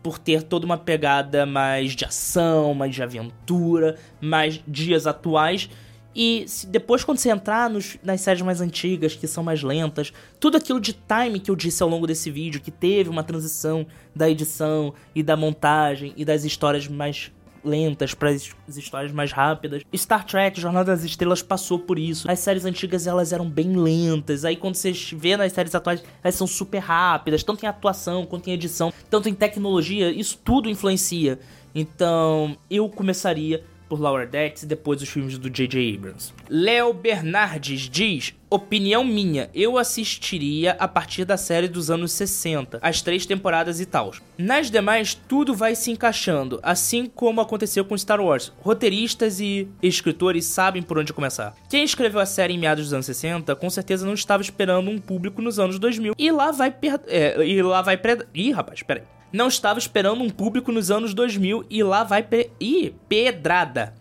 por 0.02 0.18
ter 0.18 0.42
toda 0.42 0.64
uma 0.64 0.78
pegada 0.78 1.44
mais 1.44 1.92
de 1.92 2.04
ação, 2.04 2.74
mais 2.74 2.94
de 2.94 3.02
aventura, 3.02 3.96
mais 4.20 4.60
dias 4.66 5.06
atuais. 5.06 5.68
E 6.14 6.44
depois, 6.66 7.04
quando 7.04 7.18
você 7.18 7.30
entrar 7.30 7.70
nos, 7.70 7.96
nas 8.02 8.20
séries 8.20 8.42
mais 8.42 8.60
antigas, 8.60 9.14
que 9.14 9.28
são 9.28 9.44
mais 9.44 9.62
lentas, 9.62 10.12
tudo 10.40 10.56
aquilo 10.56 10.80
de 10.80 10.92
time 10.92 11.38
que 11.38 11.50
eu 11.50 11.56
disse 11.56 11.82
ao 11.82 11.88
longo 11.88 12.06
desse 12.06 12.30
vídeo, 12.30 12.60
que 12.60 12.70
teve 12.70 13.08
uma 13.08 13.22
transição 13.22 13.86
da 14.14 14.28
edição 14.28 14.92
e 15.14 15.22
da 15.22 15.36
montagem 15.36 16.12
e 16.16 16.24
das 16.24 16.44
histórias 16.44 16.88
mais 16.88 17.30
lentas 17.64 18.14
para 18.14 18.30
as 18.30 18.52
histórias 18.76 19.12
mais 19.12 19.32
rápidas. 19.32 19.82
Star 19.94 20.24
Trek, 20.24 20.60
Jornada 20.60 20.92
das 20.92 21.04
Estrelas 21.04 21.42
passou 21.42 21.78
por 21.78 21.98
isso. 21.98 22.30
As 22.30 22.38
séries 22.40 22.64
antigas 22.64 23.06
elas 23.06 23.32
eram 23.32 23.48
bem 23.48 23.76
lentas. 23.76 24.44
Aí 24.44 24.56
quando 24.56 24.74
você 24.74 24.92
vê 24.92 25.36
nas 25.36 25.52
séries 25.52 25.74
atuais, 25.74 26.02
elas 26.22 26.34
são 26.34 26.46
super 26.46 26.78
rápidas, 26.78 27.42
tanto 27.42 27.64
em 27.64 27.68
atuação 27.68 28.24
quanto 28.26 28.48
em 28.48 28.52
edição, 28.52 28.92
tanto 29.08 29.28
em 29.28 29.34
tecnologia, 29.34 30.10
isso 30.10 30.38
tudo 30.44 30.68
influencia. 30.68 31.38
Então, 31.74 32.56
eu 32.68 32.88
começaria 32.88 33.62
por 33.90 34.00
Lower 34.00 34.28
Decks 34.28 34.62
e 34.62 34.66
depois 34.66 35.02
os 35.02 35.08
filmes 35.08 35.36
do 35.36 35.50
J.J. 35.50 35.96
Abrams. 35.96 36.32
Léo 36.48 36.94
Bernardes 36.94 37.80
diz: 37.90 38.32
Opinião 38.48 39.04
minha, 39.04 39.50
eu 39.52 39.76
assistiria 39.76 40.76
a 40.78 40.86
partir 40.86 41.24
da 41.24 41.36
série 41.36 41.66
dos 41.66 41.90
anos 41.90 42.12
60, 42.12 42.78
as 42.80 43.02
três 43.02 43.26
temporadas 43.26 43.80
e 43.80 43.86
tal. 43.86 44.12
Nas 44.38 44.70
demais, 44.70 45.14
tudo 45.14 45.54
vai 45.54 45.74
se 45.74 45.90
encaixando, 45.90 46.60
assim 46.62 47.06
como 47.06 47.40
aconteceu 47.40 47.84
com 47.84 47.98
Star 47.98 48.20
Wars. 48.20 48.52
Roteiristas 48.60 49.40
e 49.40 49.68
escritores 49.82 50.44
sabem 50.44 50.82
por 50.82 50.96
onde 50.96 51.12
começar. 51.12 51.54
Quem 51.68 51.82
escreveu 51.82 52.20
a 52.20 52.26
série 52.26 52.54
em 52.54 52.58
meados 52.58 52.84
dos 52.84 52.94
anos 52.94 53.06
60, 53.06 53.56
com 53.56 53.68
certeza 53.68 54.06
não 54.06 54.14
estava 54.14 54.42
esperando 54.42 54.88
um 54.88 54.98
público 54.98 55.42
nos 55.42 55.58
anos 55.58 55.78
2000. 55.80 56.14
E 56.16 56.30
lá 56.30 56.52
vai. 56.52 56.70
Per... 56.70 57.00
É, 57.08 57.44
e 57.44 57.60
lá 57.60 57.82
vai. 57.82 57.96
Pre... 57.96 58.24
Ih, 58.32 58.52
rapaz, 58.52 58.82
peraí 58.84 59.02
não 59.32 59.48
estava 59.48 59.78
esperando 59.78 60.22
um 60.22 60.30
público 60.30 60.72
nos 60.72 60.90
anos 60.90 61.14
2000 61.14 61.64
e 61.70 61.82
lá 61.82 62.04
vai 62.04 62.22
pe 62.22 62.50
Ih, 62.60 62.94
pedrada. 63.08 63.94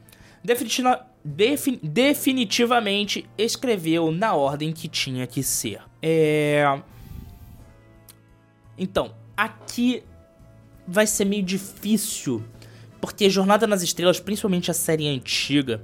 Definitiva 0.44 1.06
defin 1.24 1.80
definitivamente 1.84 3.30
escreveu 3.38 4.12
na 4.12 4.34
ordem 4.34 4.72
que 4.72 4.88
tinha 4.88 5.28
que 5.28 5.44
ser. 5.44 5.82
É. 6.02 6.80
Então, 8.78 9.14
aqui 9.36 10.04
vai 10.88 11.06
ser 11.06 11.26
meio 11.26 11.44
difícil, 11.44 12.44
porque 13.02 13.30
Jornada 13.30 13.68
nas 13.68 13.84
Estrelas, 13.84 14.20
principalmente 14.20 14.72
a 14.72 14.74
série 14.74 15.08
antiga, 15.08 15.84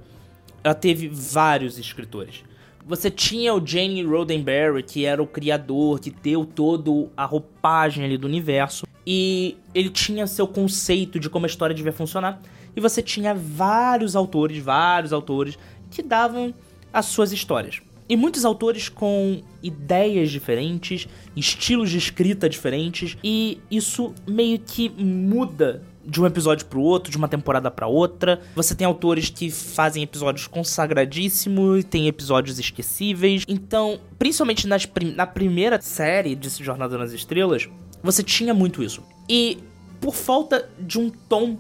ela 0.64 0.74
teve 0.74 1.10
vários 1.10 1.78
escritores. 1.78 2.44
Você 2.86 3.12
tinha 3.12 3.54
o 3.54 3.66
Jane 3.66 4.04
Roddenberry, 4.04 4.84
que 4.84 5.06
era 5.06 5.22
o 5.22 5.28
criador, 5.28 6.00
que 6.00 6.12
deu 6.12 6.46
toda 6.46 7.10
a 7.18 7.26
roupagem 7.26 8.06
ali 8.06 8.18
do 8.18 8.28
universo 8.28 8.85
e 9.06 9.58
ele 9.74 9.90
tinha 9.90 10.26
seu 10.28 10.48
conceito 10.48 11.20
de 11.20 11.30
como 11.30 11.46
a 11.46 11.50
história 11.50 11.76
devia 11.76 11.94
funcionar. 11.94 12.42
E 12.76 12.82
você 12.82 13.02
tinha 13.02 13.34
vários 13.34 14.16
autores, 14.16 14.58
vários 14.58 15.14
autores 15.14 15.58
que 15.92 16.02
davam 16.02 16.54
as 16.92 17.06
suas 17.06 17.32
histórias. 17.32 17.82
E 18.08 18.16
muitos 18.16 18.46
autores 18.46 18.88
com 18.88 19.42
ideias 19.64 20.30
diferentes, 20.30 21.08
estilos 21.36 21.90
de 21.90 21.98
escrita 21.98 22.48
diferentes, 22.48 23.18
e 23.24 23.60
isso 23.72 24.14
meio 24.28 24.60
que 24.60 24.90
muda 24.90 25.82
de 26.06 26.22
um 26.22 26.26
episódio 26.26 26.68
para 26.68 26.78
o 26.78 26.84
outro, 26.84 27.10
de 27.10 27.18
uma 27.18 27.28
temporada 27.28 27.72
para 27.72 27.88
outra. 27.88 28.40
Você 28.56 28.76
tem 28.76 28.86
autores 28.86 29.30
que 29.30 29.50
fazem 29.50 30.04
episódios 30.04 30.46
consagradíssimos, 30.46 31.84
tem 31.84 32.08
episódios 32.08 32.60
esquecíveis. 32.60 33.44
Então, 33.48 34.00
principalmente 34.20 34.68
nas, 34.68 34.88
na 35.16 35.26
primeira 35.26 35.82
série 35.82 36.36
de 36.36 36.48
Jornada 36.64 36.98
nas 36.98 37.12
Estrelas, 37.12 37.68
você 38.06 38.24
tinha 38.24 38.54
muito 38.54 38.84
isso. 38.84 39.04
E 39.28 39.58
por 40.00 40.14
falta 40.14 40.70
de 40.80 41.00
um 41.00 41.10
tom, 41.10 41.58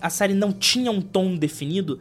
a 0.00 0.10
série 0.10 0.34
não 0.34 0.52
tinha 0.52 0.90
um 0.90 1.00
tom 1.00 1.36
definido. 1.36 2.00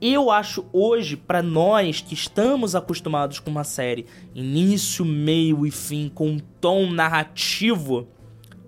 Eu 0.00 0.30
acho 0.30 0.64
hoje, 0.72 1.16
para 1.16 1.42
nós 1.42 2.00
que 2.00 2.14
estamos 2.14 2.74
acostumados 2.74 3.38
com 3.38 3.50
uma 3.50 3.64
série 3.64 4.06
início, 4.34 5.04
meio 5.04 5.64
e 5.64 5.70
fim, 5.70 6.10
com 6.12 6.28
um 6.28 6.38
tom 6.60 6.90
narrativo 6.90 8.08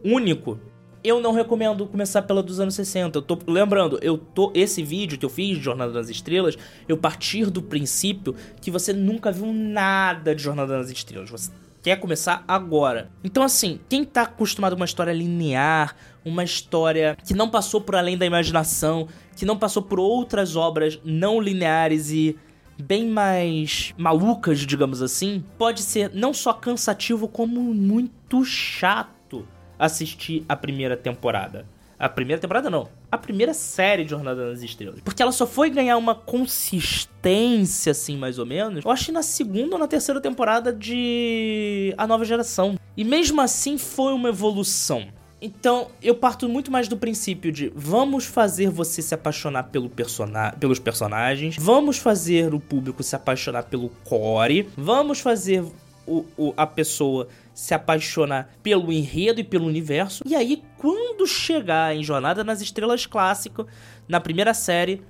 único, 0.04 0.60
eu 1.02 1.20
não 1.20 1.32
recomendo 1.32 1.86
começar 1.86 2.22
pela 2.22 2.42
dos 2.42 2.60
anos 2.60 2.74
60. 2.74 3.18
Eu 3.18 3.22
tô 3.22 3.38
lembrando, 3.46 3.98
eu 4.00 4.16
tô 4.16 4.52
esse 4.54 4.82
vídeo 4.82 5.18
que 5.18 5.24
eu 5.24 5.30
fiz 5.30 5.56
de 5.56 5.64
Jornada 5.64 5.92
das 5.92 6.08
Estrelas, 6.08 6.56
eu 6.86 6.96
partir 6.96 7.50
do 7.50 7.60
princípio 7.60 8.36
que 8.60 8.70
você 8.70 8.92
nunca 8.92 9.32
viu 9.32 9.52
nada 9.52 10.34
de 10.34 10.42
Jornada 10.42 10.78
das 10.78 10.90
Estrelas. 10.90 11.30
Você 11.30 11.50
quer 11.82 11.96
começar 11.96 12.44
agora. 12.46 13.10
Então, 13.24 13.42
assim, 13.42 13.80
quem 13.88 14.04
tá 14.04 14.22
acostumado 14.22 14.72
com 14.72 14.80
uma 14.80 14.86
história 14.86 15.12
linear, 15.12 15.96
uma 16.24 16.44
história 16.44 17.16
que 17.26 17.34
não 17.34 17.50
passou 17.50 17.80
por 17.80 17.96
além 17.96 18.16
da 18.16 18.24
imaginação, 18.24 19.08
que 19.36 19.44
não 19.44 19.58
passou 19.58 19.82
por 19.82 19.98
outras 19.98 20.54
obras 20.54 21.00
não 21.04 21.40
lineares 21.40 22.10
e 22.10 22.38
bem 22.78 23.06
mais 23.06 23.92
malucas, 23.96 24.60
digamos 24.60 25.02
assim, 25.02 25.44
pode 25.58 25.82
ser 25.82 26.10
não 26.14 26.32
só 26.32 26.52
cansativo, 26.52 27.28
como 27.28 27.60
muito 27.74 28.44
chato 28.44 29.46
assistir 29.78 30.44
a 30.48 30.56
primeira 30.56 30.96
temporada. 30.96 31.66
A 31.98 32.08
primeira 32.08 32.40
temporada 32.40 32.68
não. 32.68 32.88
A 33.10 33.18
primeira 33.18 33.54
série 33.54 34.04
de 34.04 34.10
Jornada 34.10 34.50
nas 34.50 34.62
Estrelas. 34.62 35.00
Porque 35.04 35.22
ela 35.22 35.32
só 35.32 35.46
foi 35.46 35.70
ganhar 35.70 35.96
uma 35.96 36.14
consistência, 36.14 37.92
assim, 37.92 38.16
mais 38.16 38.38
ou 38.38 38.46
menos. 38.46 38.84
Eu 38.84 38.90
acho 38.90 39.06
que 39.06 39.12
na 39.12 39.22
segunda 39.22 39.74
ou 39.74 39.78
na 39.78 39.86
terceira 39.86 40.20
temporada 40.20 40.72
de 40.72 41.94
A 41.96 42.06
Nova 42.06 42.24
Geração. 42.24 42.76
E 42.96 43.04
mesmo 43.04 43.40
assim 43.40 43.78
foi 43.78 44.12
uma 44.12 44.28
evolução. 44.28 45.08
Então, 45.44 45.88
eu 46.00 46.14
parto 46.14 46.48
muito 46.48 46.70
mais 46.70 46.86
do 46.86 46.96
princípio 46.96 47.50
de 47.50 47.72
vamos 47.74 48.24
fazer 48.24 48.70
você 48.70 49.02
se 49.02 49.12
apaixonar 49.12 49.64
pelo 49.64 49.90
persona 49.90 50.52
pelos 50.52 50.78
personagens, 50.78 51.56
vamos 51.58 51.98
fazer 51.98 52.54
o 52.54 52.60
público 52.60 53.02
se 53.02 53.16
apaixonar 53.16 53.64
pelo 53.64 53.88
core, 54.04 54.68
vamos 54.76 55.18
fazer 55.18 55.64
o, 56.06 56.24
o, 56.36 56.54
a 56.56 56.66
pessoa 56.66 57.28
se 57.54 57.74
apaixonar 57.74 58.50
pelo 58.62 58.92
enredo 58.92 59.40
e 59.40 59.44
pelo 59.44 59.66
universo. 59.66 60.24
E 60.26 60.34
aí, 60.34 60.62
quando 60.78 61.26
chegar 61.26 61.94
em 61.94 62.02
Jornada 62.02 62.42
nas 62.42 62.60
Estrelas 62.60 63.06
Clássico, 63.06 63.66
na 64.08 64.20
primeira 64.20 64.54
série, 64.54 65.02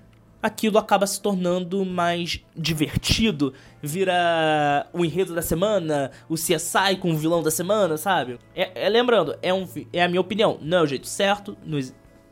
aquilo 0.42 0.76
acaba 0.76 1.06
se 1.06 1.20
tornando 1.20 1.84
mais 1.84 2.44
divertido, 2.56 3.54
vira 3.80 4.86
o 4.92 5.04
enredo 5.04 5.34
da 5.34 5.42
semana, 5.42 6.10
o 6.28 6.34
CSI 6.34 6.96
com 7.00 7.12
o 7.12 7.16
vilão 7.16 7.42
da 7.42 7.50
semana, 7.50 7.96
sabe? 7.96 8.38
É, 8.54 8.86
é 8.86 8.88
lembrando, 8.88 9.36
é, 9.40 9.54
um, 9.54 9.66
é 9.92 10.02
a 10.02 10.08
minha 10.08 10.20
opinião, 10.20 10.58
não 10.60 10.78
é 10.78 10.82
o 10.82 10.86
jeito 10.86 11.06
certo, 11.06 11.56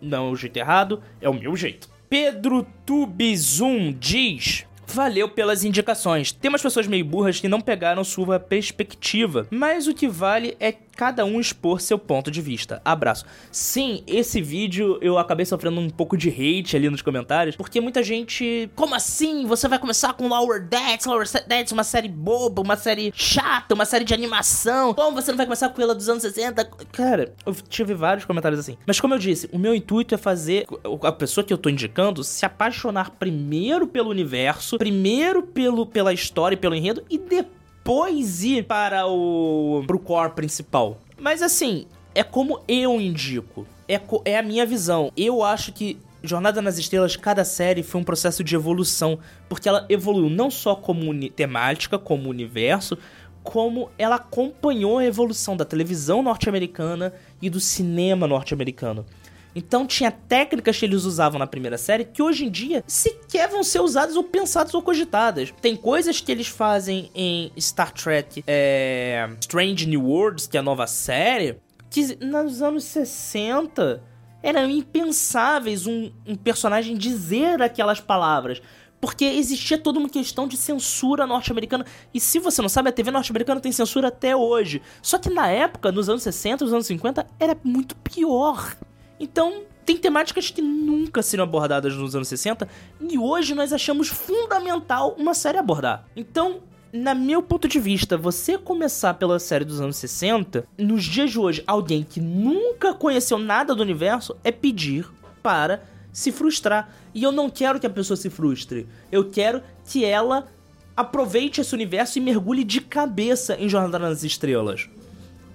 não, 0.02 0.28
é 0.28 0.30
o 0.30 0.36
jeito 0.36 0.56
errado, 0.56 1.00
é 1.20 1.28
o 1.28 1.34
meu 1.34 1.54
jeito. 1.54 1.88
Pedro 2.08 2.66
Tubizum 2.84 3.92
diz: 3.92 4.66
Valeu 4.94 5.28
pelas 5.28 5.64
indicações. 5.64 6.32
Tem 6.32 6.48
umas 6.48 6.62
pessoas 6.62 6.86
meio 6.86 7.04
burras 7.04 7.40
que 7.40 7.48
não 7.48 7.60
pegaram 7.60 8.02
sua 8.04 8.40
perspectiva, 8.40 9.46
mas 9.50 9.86
o 9.86 9.94
que 9.94 10.08
vale 10.08 10.56
é 10.58 10.72
cada 11.00 11.24
um 11.24 11.40
expor 11.40 11.80
seu 11.80 11.98
ponto 11.98 12.30
de 12.30 12.42
vista. 12.42 12.82
Abraço. 12.84 13.24
Sim, 13.50 14.04
esse 14.06 14.42
vídeo 14.42 14.98
eu 15.00 15.16
acabei 15.16 15.46
sofrendo 15.46 15.80
um 15.80 15.88
pouco 15.88 16.14
de 16.14 16.28
hate 16.28 16.76
ali 16.76 16.90
nos 16.90 17.00
comentários, 17.00 17.56
porque 17.56 17.80
muita 17.80 18.02
gente. 18.02 18.68
Como 18.74 18.94
assim? 18.94 19.46
Você 19.46 19.66
vai 19.66 19.78
começar 19.78 20.12
com 20.12 20.28
Lower 20.28 20.62
Decks? 20.62 21.06
Lower 21.06 21.26
Decks, 21.46 21.72
uma 21.72 21.84
série 21.84 22.06
boba, 22.06 22.60
uma 22.60 22.76
série 22.76 23.10
chata, 23.14 23.72
uma 23.72 23.86
série 23.86 24.04
de 24.04 24.12
animação. 24.12 24.92
Como 24.92 25.16
você 25.16 25.30
não 25.30 25.38
vai 25.38 25.46
começar 25.46 25.70
com 25.70 25.80
ela 25.80 25.94
dos 25.94 26.06
anos 26.06 26.22
60? 26.22 26.66
Cara, 26.92 27.32
eu 27.46 27.54
tive 27.54 27.94
vários 27.94 28.26
comentários 28.26 28.60
assim. 28.60 28.76
Mas 28.86 29.00
como 29.00 29.14
eu 29.14 29.18
disse, 29.18 29.48
o 29.54 29.58
meu 29.58 29.74
intuito 29.74 30.14
é 30.14 30.18
fazer 30.18 30.66
a 31.02 31.12
pessoa 31.12 31.42
que 31.42 31.50
eu 31.50 31.56
tô 31.56 31.70
indicando 31.70 32.22
se 32.22 32.44
apaixonar 32.44 33.12
primeiro 33.12 33.86
pelo 33.86 34.10
universo, 34.10 34.76
primeiro 34.76 35.42
pelo, 35.42 35.86
pela 35.86 36.12
história 36.12 36.56
e 36.56 36.58
pelo 36.58 36.74
enredo, 36.74 37.02
e 37.08 37.16
depois 37.16 37.59
depois 37.82 38.44
ir 38.44 38.64
para 38.66 39.06
o 39.06 39.82
pro 39.86 39.98
core 39.98 40.32
principal. 40.32 40.98
Mas 41.18 41.42
assim, 41.42 41.86
é 42.14 42.22
como 42.22 42.60
eu 42.68 43.00
indico. 43.00 43.66
É, 43.88 44.00
é 44.26 44.38
a 44.38 44.42
minha 44.42 44.66
visão. 44.66 45.10
Eu 45.16 45.42
acho 45.42 45.72
que 45.72 45.98
Jornada 46.22 46.60
nas 46.60 46.78
Estrelas, 46.78 47.16
cada 47.16 47.44
série 47.44 47.82
foi 47.82 48.00
um 48.00 48.04
processo 48.04 48.44
de 48.44 48.54
evolução, 48.54 49.18
porque 49.48 49.68
ela 49.68 49.86
evoluiu 49.88 50.28
não 50.28 50.50
só 50.50 50.76
como 50.76 51.12
temática, 51.30 51.98
como 51.98 52.28
universo, 52.28 52.98
como 53.42 53.90
ela 53.96 54.16
acompanhou 54.16 54.98
a 54.98 55.04
evolução 55.04 55.56
da 55.56 55.64
televisão 55.64 56.22
norte-americana 56.22 57.14
e 57.40 57.48
do 57.48 57.58
cinema 57.58 58.26
norte-americano. 58.26 59.06
Então 59.54 59.86
tinha 59.86 60.10
técnicas 60.10 60.78
que 60.78 60.84
eles 60.84 61.04
usavam 61.04 61.38
na 61.38 61.46
primeira 61.46 61.76
série 61.76 62.04
que 62.04 62.22
hoje 62.22 62.44
em 62.44 62.50
dia 62.50 62.84
sequer 62.86 63.48
vão 63.48 63.62
ser 63.64 63.80
usadas 63.80 64.16
ou 64.16 64.24
pensadas 64.24 64.74
ou 64.74 64.82
cogitadas. 64.82 65.52
Tem 65.60 65.76
coisas 65.76 66.20
que 66.20 66.30
eles 66.30 66.46
fazem 66.46 67.10
em 67.14 67.52
Star 67.58 67.92
Trek 67.92 68.44
é, 68.46 69.28
Strange 69.40 69.86
New 69.86 70.04
Worlds, 70.04 70.46
que 70.46 70.56
é 70.56 70.60
a 70.60 70.62
nova 70.62 70.86
série, 70.86 71.58
que 71.88 72.16
nos 72.24 72.62
anos 72.62 72.84
60 72.84 74.02
eram 74.42 74.70
impensáveis 74.70 75.86
um, 75.86 76.10
um 76.26 76.34
personagem 76.34 76.96
dizer 76.96 77.60
aquelas 77.60 78.00
palavras 78.00 78.62
porque 79.00 79.24
existia 79.24 79.78
toda 79.78 79.98
uma 79.98 80.08
questão 80.08 80.46
de 80.46 80.56
censura 80.56 81.26
norte-americana. 81.26 81.86
E 82.12 82.20
se 82.20 82.38
você 82.38 82.60
não 82.60 82.68
sabe, 82.68 82.90
a 82.90 82.92
TV 82.92 83.10
norte-americana 83.10 83.60
tem 83.60 83.72
censura 83.72 84.08
até 84.08 84.36
hoje. 84.36 84.82
Só 85.00 85.16
que 85.16 85.30
na 85.30 85.48
época, 85.48 85.90
nos 85.90 86.08
anos 86.08 86.22
60, 86.22 86.64
nos 86.64 86.74
anos 86.74 86.86
50, 86.86 87.26
era 87.38 87.56
muito 87.64 87.96
pior. 87.96 88.76
Então, 89.20 89.64
tem 89.84 89.96
temáticas 89.96 90.50
que 90.50 90.62
nunca 90.62 91.22
seriam 91.22 91.44
abordadas 91.44 91.94
nos 91.94 92.16
anos 92.16 92.28
60 92.28 92.66
e 93.00 93.18
hoje 93.18 93.54
nós 93.54 93.72
achamos 93.72 94.08
fundamental 94.08 95.14
uma 95.18 95.34
série 95.34 95.58
abordar. 95.58 96.06
Então, 96.16 96.62
na 96.92 97.14
meu 97.14 97.42
ponto 97.42 97.68
de 97.68 97.78
vista, 97.78 98.16
você 98.16 98.58
começar 98.58 99.14
pela 99.14 99.38
série 99.38 99.64
dos 99.64 99.80
anos 99.80 99.96
60, 99.96 100.66
nos 100.78 101.04
dias 101.04 101.30
de 101.30 101.38
hoje, 101.38 101.62
alguém 101.66 102.02
que 102.02 102.20
nunca 102.20 102.94
conheceu 102.94 103.38
nada 103.38 103.74
do 103.74 103.82
universo 103.82 104.36
é 104.42 104.50
pedir 104.50 105.06
para 105.42 105.82
se 106.12 106.32
frustrar. 106.32 106.92
E 107.14 107.22
eu 107.22 107.30
não 107.30 107.48
quero 107.48 107.78
que 107.78 107.86
a 107.86 107.90
pessoa 107.90 108.16
se 108.16 108.30
frustre. 108.30 108.88
Eu 109.10 109.30
quero 109.30 109.62
que 109.84 110.04
ela 110.04 110.48
aproveite 110.96 111.60
esse 111.60 111.74
universo 111.74 112.18
e 112.18 112.20
mergulhe 112.20 112.64
de 112.64 112.80
cabeça 112.80 113.56
em 113.56 113.68
Jornada 113.68 113.98
nas 113.98 114.22
Estrelas. 114.22 114.88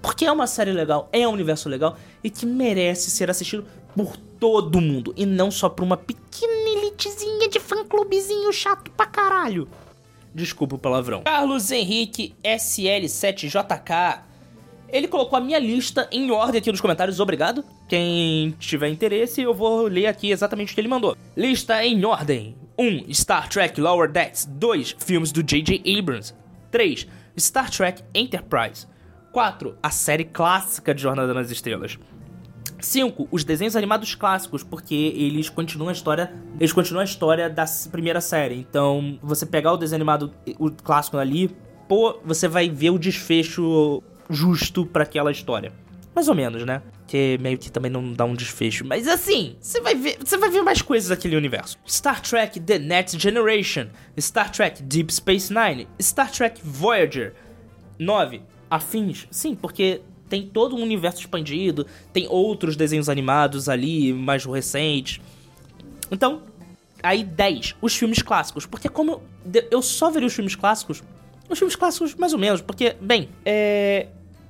Porque 0.05 0.23
é 0.23 0.31
uma 0.31 0.45
série 0.45 0.71
legal, 0.71 1.09
é 1.11 1.27
um 1.27 1.31
universo 1.31 1.67
legal 1.67 1.97
e 2.23 2.29
que 2.29 2.45
merece 2.45 3.09
ser 3.09 3.27
assistido 3.31 3.65
por 3.95 4.15
todo 4.15 4.79
mundo 4.79 5.11
e 5.17 5.25
não 5.25 5.49
só 5.49 5.67
por 5.67 5.83
uma 5.83 5.97
pequena 5.97 6.69
elitezinha 6.69 7.49
de 7.49 7.59
fã-clubezinho 7.59 8.53
chato 8.53 8.91
pra 8.91 9.07
caralho. 9.07 9.67
Desculpa 10.31 10.75
o 10.75 10.77
palavrão. 10.77 11.23
Carlos 11.23 11.71
Henrique 11.71 12.35
SL7JK. 12.43 14.19
Ele 14.89 15.07
colocou 15.07 15.39
a 15.39 15.41
minha 15.41 15.57
lista 15.57 16.07
em 16.11 16.29
ordem 16.29 16.59
aqui 16.59 16.71
nos 16.71 16.81
comentários, 16.81 17.19
obrigado. 17.19 17.65
Quem 17.89 18.51
tiver 18.59 18.89
interesse, 18.89 19.41
eu 19.41 19.55
vou 19.55 19.87
ler 19.87 20.05
aqui 20.05 20.29
exatamente 20.29 20.71
o 20.71 20.75
que 20.75 20.81
ele 20.81 20.87
mandou. 20.87 21.17
Lista 21.35 21.83
em 21.83 22.05
ordem: 22.05 22.55
1. 22.77 23.11
Star 23.11 23.49
Trek 23.49 23.81
Lower 23.81 24.11
Decks. 24.11 24.45
2. 24.45 24.97
Filmes 24.99 25.31
do 25.31 25.41
J.J. 25.41 25.81
Abrams. 25.97 26.31
3. 26.69 27.07
Star 27.39 27.71
Trek 27.71 28.03
Enterprise. 28.13 28.85
4. 29.35 29.75
A 29.83 29.89
série 29.89 30.23
clássica 30.23 30.95
de 30.95 31.01
Jornada 31.01 31.33
nas 31.33 31.51
Estrelas. 31.51 31.99
5. 32.79 33.27
Os 33.29 33.43
desenhos 33.43 33.75
animados 33.75 34.15
clássicos, 34.15 34.63
porque 34.63 34.95
eles 34.95 35.49
continuam 35.49 35.89
a 35.89 35.91
história. 35.91 36.33
Eles 36.57 36.71
continuam 36.71 37.01
a 37.01 37.03
história 37.03 37.49
da 37.49 37.65
primeira 37.91 38.21
série. 38.21 38.55
Então, 38.55 39.19
você 39.21 39.45
pegar 39.45 39.73
o 39.73 39.77
desenho 39.77 39.97
animado, 39.97 40.33
o 40.57 40.71
clássico 40.71 41.17
ali, 41.17 41.53
pô, 41.85 42.17
você 42.23 42.47
vai 42.47 42.69
ver 42.69 42.91
o 42.91 42.97
desfecho 42.97 44.01
justo 44.29 44.85
para 44.85 45.03
aquela 45.03 45.33
história. 45.33 45.73
Mais 46.15 46.29
ou 46.29 46.33
menos, 46.33 46.63
né? 46.63 46.81
Que 47.05 47.37
meio 47.41 47.57
que 47.57 47.69
também 47.69 47.91
não 47.91 48.13
dá 48.13 48.23
um 48.23 48.35
desfecho. 48.35 48.85
Mas 48.85 49.05
assim, 49.05 49.57
você 49.59 49.81
vai 49.81 49.95
ver, 49.95 50.17
você 50.23 50.37
vai 50.37 50.49
ver 50.49 50.61
mais 50.61 50.81
coisas 50.81 51.09
daquele 51.09 51.35
universo. 51.35 51.77
Star 51.85 52.21
Trek 52.21 52.57
The 52.57 52.79
Next 52.79 53.19
Generation, 53.19 53.87
Star 54.17 54.49
Trek 54.49 54.81
Deep 54.81 55.13
Space 55.13 55.53
Nine, 55.53 55.89
Star 55.99 56.31
Trek 56.31 56.61
Voyager. 56.63 57.33
9 57.99 58.41
afins. 58.69 59.27
Sim, 59.31 59.55
porque 59.55 60.01
tem 60.29 60.47
todo 60.47 60.75
um 60.75 60.81
universo 60.81 61.19
expandido, 61.19 61.85
tem 62.11 62.27
outros 62.27 62.75
desenhos 62.75 63.09
animados 63.09 63.69
ali, 63.69 64.13
mais 64.13 64.45
recentes. 64.45 65.21
Então, 66.11 66.41
aí 67.01 67.23
10, 67.23 67.75
os 67.81 67.95
filmes 67.95 68.21
clássicos. 68.21 68.65
Porque 68.65 68.89
como 68.89 69.21
eu 69.71 69.81
só 69.81 70.09
veria 70.09 70.27
os 70.27 70.33
filmes 70.33 70.55
clássicos, 70.55 71.03
os 71.49 71.57
filmes 71.57 71.75
clássicos 71.75 72.15
mais 72.15 72.33
ou 72.33 72.39
menos, 72.39 72.61
porque, 72.61 72.95
bem, 73.01 73.29
é... 73.45 74.07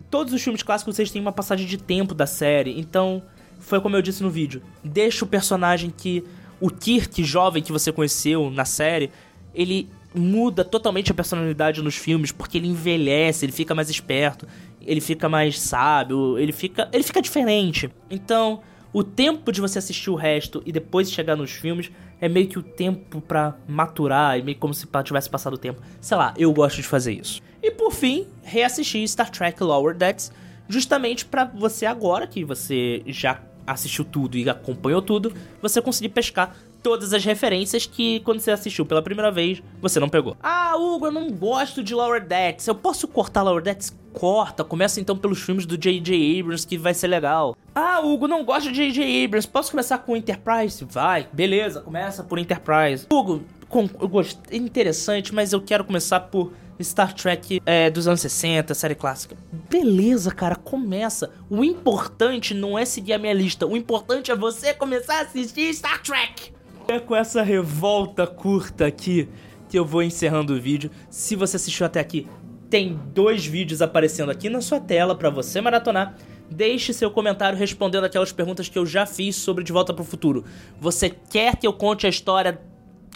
Todos 0.10 0.34
os 0.34 0.41
filmes 0.41 0.63
clássicos 0.63 0.97
eles 0.97 1.12
têm 1.12 1.21
uma 1.21 1.32
passagem 1.32 1.65
de 1.65 1.78
tempo 1.78 2.13
da 2.13 2.25
série, 2.25 2.80
então 2.80 3.23
foi 3.60 3.82
como 3.82 3.97
eu 3.97 4.01
disse 4.01 4.23
no 4.23 4.30
vídeo. 4.30 4.62
Deixa 4.82 5.25
o 5.25 5.28
personagem 5.28 5.89
que 5.89 6.23
o 6.62 6.69
Kirk 6.69 7.21
jovem 7.23 7.62
que 7.62 7.71
você 7.71 7.91
conheceu 7.91 8.49
na 8.49 8.63
série, 8.63 9.12
ele 9.54 9.89
muda 10.15 10.63
totalmente 10.63 11.12
a 11.12 11.13
personalidade 11.13 11.82
nos 11.82 11.95
filmes, 11.95 12.32
porque 12.32 12.58
ele 12.58 12.67
envelhece, 12.67 13.45
ele 13.45 13.51
fica 13.51 13.75
mais 13.75 13.89
esperto, 13.89 14.47
ele 14.82 15.01
fica 15.01 15.28
mais 15.28 15.60
sábio, 15.60 16.38
ele 16.38 16.51
fica, 16.51 16.89
ele 16.91 17.04
fica 17.04 17.21
diferente. 17.21 17.89
Então, 18.10 18.62
o 18.93 19.04
tempo 19.04 19.51
de 19.51 19.60
você 19.60 19.80
assistir 19.80 20.10
o 20.10 20.15
resto 20.15 20.63
e 20.65 20.71
depois 20.71 21.12
chegar 21.12 21.36
nos 21.36 21.51
filmes 21.51 21.91
é 22.21 22.30
meio 22.30 22.47
que 22.47 22.58
o 22.58 22.63
tempo 22.63 23.19
para 23.19 23.56
maturar, 23.67 24.39
é 24.39 24.41
meio 24.41 24.58
como 24.58 24.73
se 24.73 24.88
tivesse 25.04 25.30
passado 25.30 25.56
o 25.56 25.58
tempo. 25.58 25.82
Sei 25.99 26.15
lá, 26.15 26.34
eu 26.38 26.54
gosto 26.54 26.78
de 26.78 26.84
fazer 26.84 27.13
isso. 27.13 27.41
E 27.62 27.71
por 27.71 27.91
fim, 27.91 28.28
reassistir 28.41 29.06
Star 29.08 29.30
Trek 29.30 29.62
Lower 29.62 29.95
Decks, 29.95 30.32
justamente 30.69 31.25
para 31.25 31.45
você 31.45 31.86
agora 31.86 32.25
que 32.25 32.45
você 32.45 33.04
já 33.06 33.41
assistiu 33.67 34.06
tudo 34.06 34.38
e 34.38 34.49
acompanhou 34.49 35.01
tudo, 35.01 35.34
você 35.62 35.82
conseguir 35.82 36.10
pescar 36.10 36.56
todas 36.85 37.15
as 37.15 37.25
referências 37.25 37.87
que 37.87 38.19
quando 38.19 38.39
você 38.39 38.51
assistiu 38.51 38.85
pela 38.85 39.01
primeira 39.01 39.31
vez, 39.31 39.59
você 39.81 39.99
não 39.99 40.07
pegou. 40.07 40.37
Ah, 40.39 40.75
Hugo, 40.77 41.07
eu 41.07 41.11
não 41.11 41.31
gosto 41.31 41.81
de 41.81 41.95
Lower 41.95 42.23
Decks. 42.23 42.67
Eu 42.67 42.75
posso 42.75 43.07
cortar 43.07 43.41
Lower 43.41 43.63
Decks? 43.63 43.97
Corta. 44.13 44.63
Começa 44.63 45.01
então 45.01 45.17
pelos 45.17 45.41
filmes 45.41 45.65
do 45.65 45.75
J.J. 45.75 46.39
Abrams 46.39 46.67
que 46.67 46.77
vai 46.77 46.93
ser 46.93 47.07
legal. 47.07 47.57
Ah, 47.73 48.01
Hugo, 48.01 48.27
não 48.27 48.45
gosto 48.45 48.71
de 48.71 48.75
J.J. 48.75 49.25
Abrams. 49.25 49.47
Posso 49.47 49.71
começar 49.71 49.97
com 49.97 50.15
Enterprise? 50.15 50.85
Vai. 50.85 51.27
Beleza, 51.33 51.81
começa 51.81 52.23
por 52.23 52.37
Enterprise. 52.37 53.07
Hugo, 53.11 53.41
com, 53.67 53.89
eu 53.99 54.07
gosto, 54.07 54.39
é 54.51 54.55
interessante, 54.55 55.33
mas 55.33 55.53
eu 55.53 55.61
quero 55.61 55.83
começar 55.85 56.19
por 56.19 56.53
Star 56.79 57.15
Trek 57.15 57.63
é, 57.65 57.89
dos 57.89 58.07
anos 58.07 58.21
60, 58.21 58.75
série 58.75 58.93
clássica. 58.93 59.35
Beleza, 59.71 60.29
cara, 60.29 60.55
começa. 60.55 61.31
O 61.49 61.63
importante 61.63 62.53
não 62.53 62.77
é 62.77 62.85
seguir 62.85 63.13
a 63.13 63.17
minha 63.17 63.33
lista, 63.33 63.65
o 63.65 63.75
importante 63.75 64.29
é 64.29 64.35
você 64.35 64.71
começar 64.71 65.17
a 65.17 65.21
assistir 65.21 65.73
Star 65.73 66.03
Trek. 66.03 66.53
É 66.87 66.99
com 66.99 67.15
essa 67.15 67.41
revolta 67.41 68.27
curta 68.27 68.85
aqui 68.85 69.27
que 69.67 69.77
eu 69.77 69.83
vou 69.83 70.03
encerrando 70.03 70.53
o 70.53 70.61
vídeo. 70.61 70.91
Se 71.09 71.35
você 71.35 71.55
assistiu 71.55 71.83
até 71.83 71.99
aqui, 71.99 72.27
tem 72.69 72.99
dois 73.11 73.43
vídeos 73.43 73.81
aparecendo 73.81 74.29
aqui 74.29 74.49
na 74.49 74.61
sua 74.61 74.79
tela 74.79 75.15
para 75.15 75.31
você 75.31 75.59
maratonar. 75.59 76.15
Deixe 76.49 76.93
seu 76.93 77.09
comentário 77.09 77.57
respondendo 77.57 78.03
aquelas 78.03 78.31
perguntas 78.31 78.69
que 78.69 78.77
eu 78.77 78.85
já 78.85 79.07
fiz 79.07 79.35
sobre 79.35 79.63
De 79.63 79.73
Volta 79.73 79.95
para 79.95 80.03
o 80.03 80.05
Futuro. 80.05 80.45
Você 80.79 81.09
quer 81.09 81.55
que 81.55 81.65
eu 81.65 81.73
conte 81.73 82.05
a 82.05 82.09
história 82.09 82.61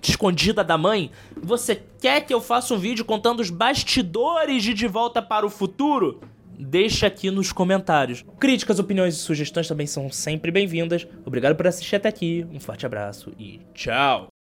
escondida 0.02 0.64
da 0.64 0.76
mãe? 0.76 1.12
Você 1.40 1.80
quer 2.02 2.22
que 2.22 2.34
eu 2.34 2.42
faça 2.42 2.74
um 2.74 2.78
vídeo 2.78 3.06
contando 3.06 3.40
os 3.40 3.52
bastidores 3.52 4.64
de 4.64 4.74
De 4.74 4.88
Volta 4.88 5.22
para 5.22 5.46
o 5.46 5.50
Futuro? 5.50 6.22
Deixa 6.60 7.08
aqui 7.08 7.32
nos 7.32 7.54
comentários. 7.54 8.26
Críticas, 8.38 8.80
opiniões 8.80 9.16
e 9.16 9.20
sugestões 9.20 9.68
também 9.68 9.88
são 9.88 10.12
sempre 10.12 10.52
bem-vindas. 10.52 11.08
Obrigado 11.26 11.56
por 11.56 11.66
assistir 11.66 11.96
até 11.96 12.10
aqui. 12.10 12.46
Um 12.52 12.60
forte 12.60 12.86
abraço 12.86 13.32
e 13.40 13.62
tchau! 13.74 14.39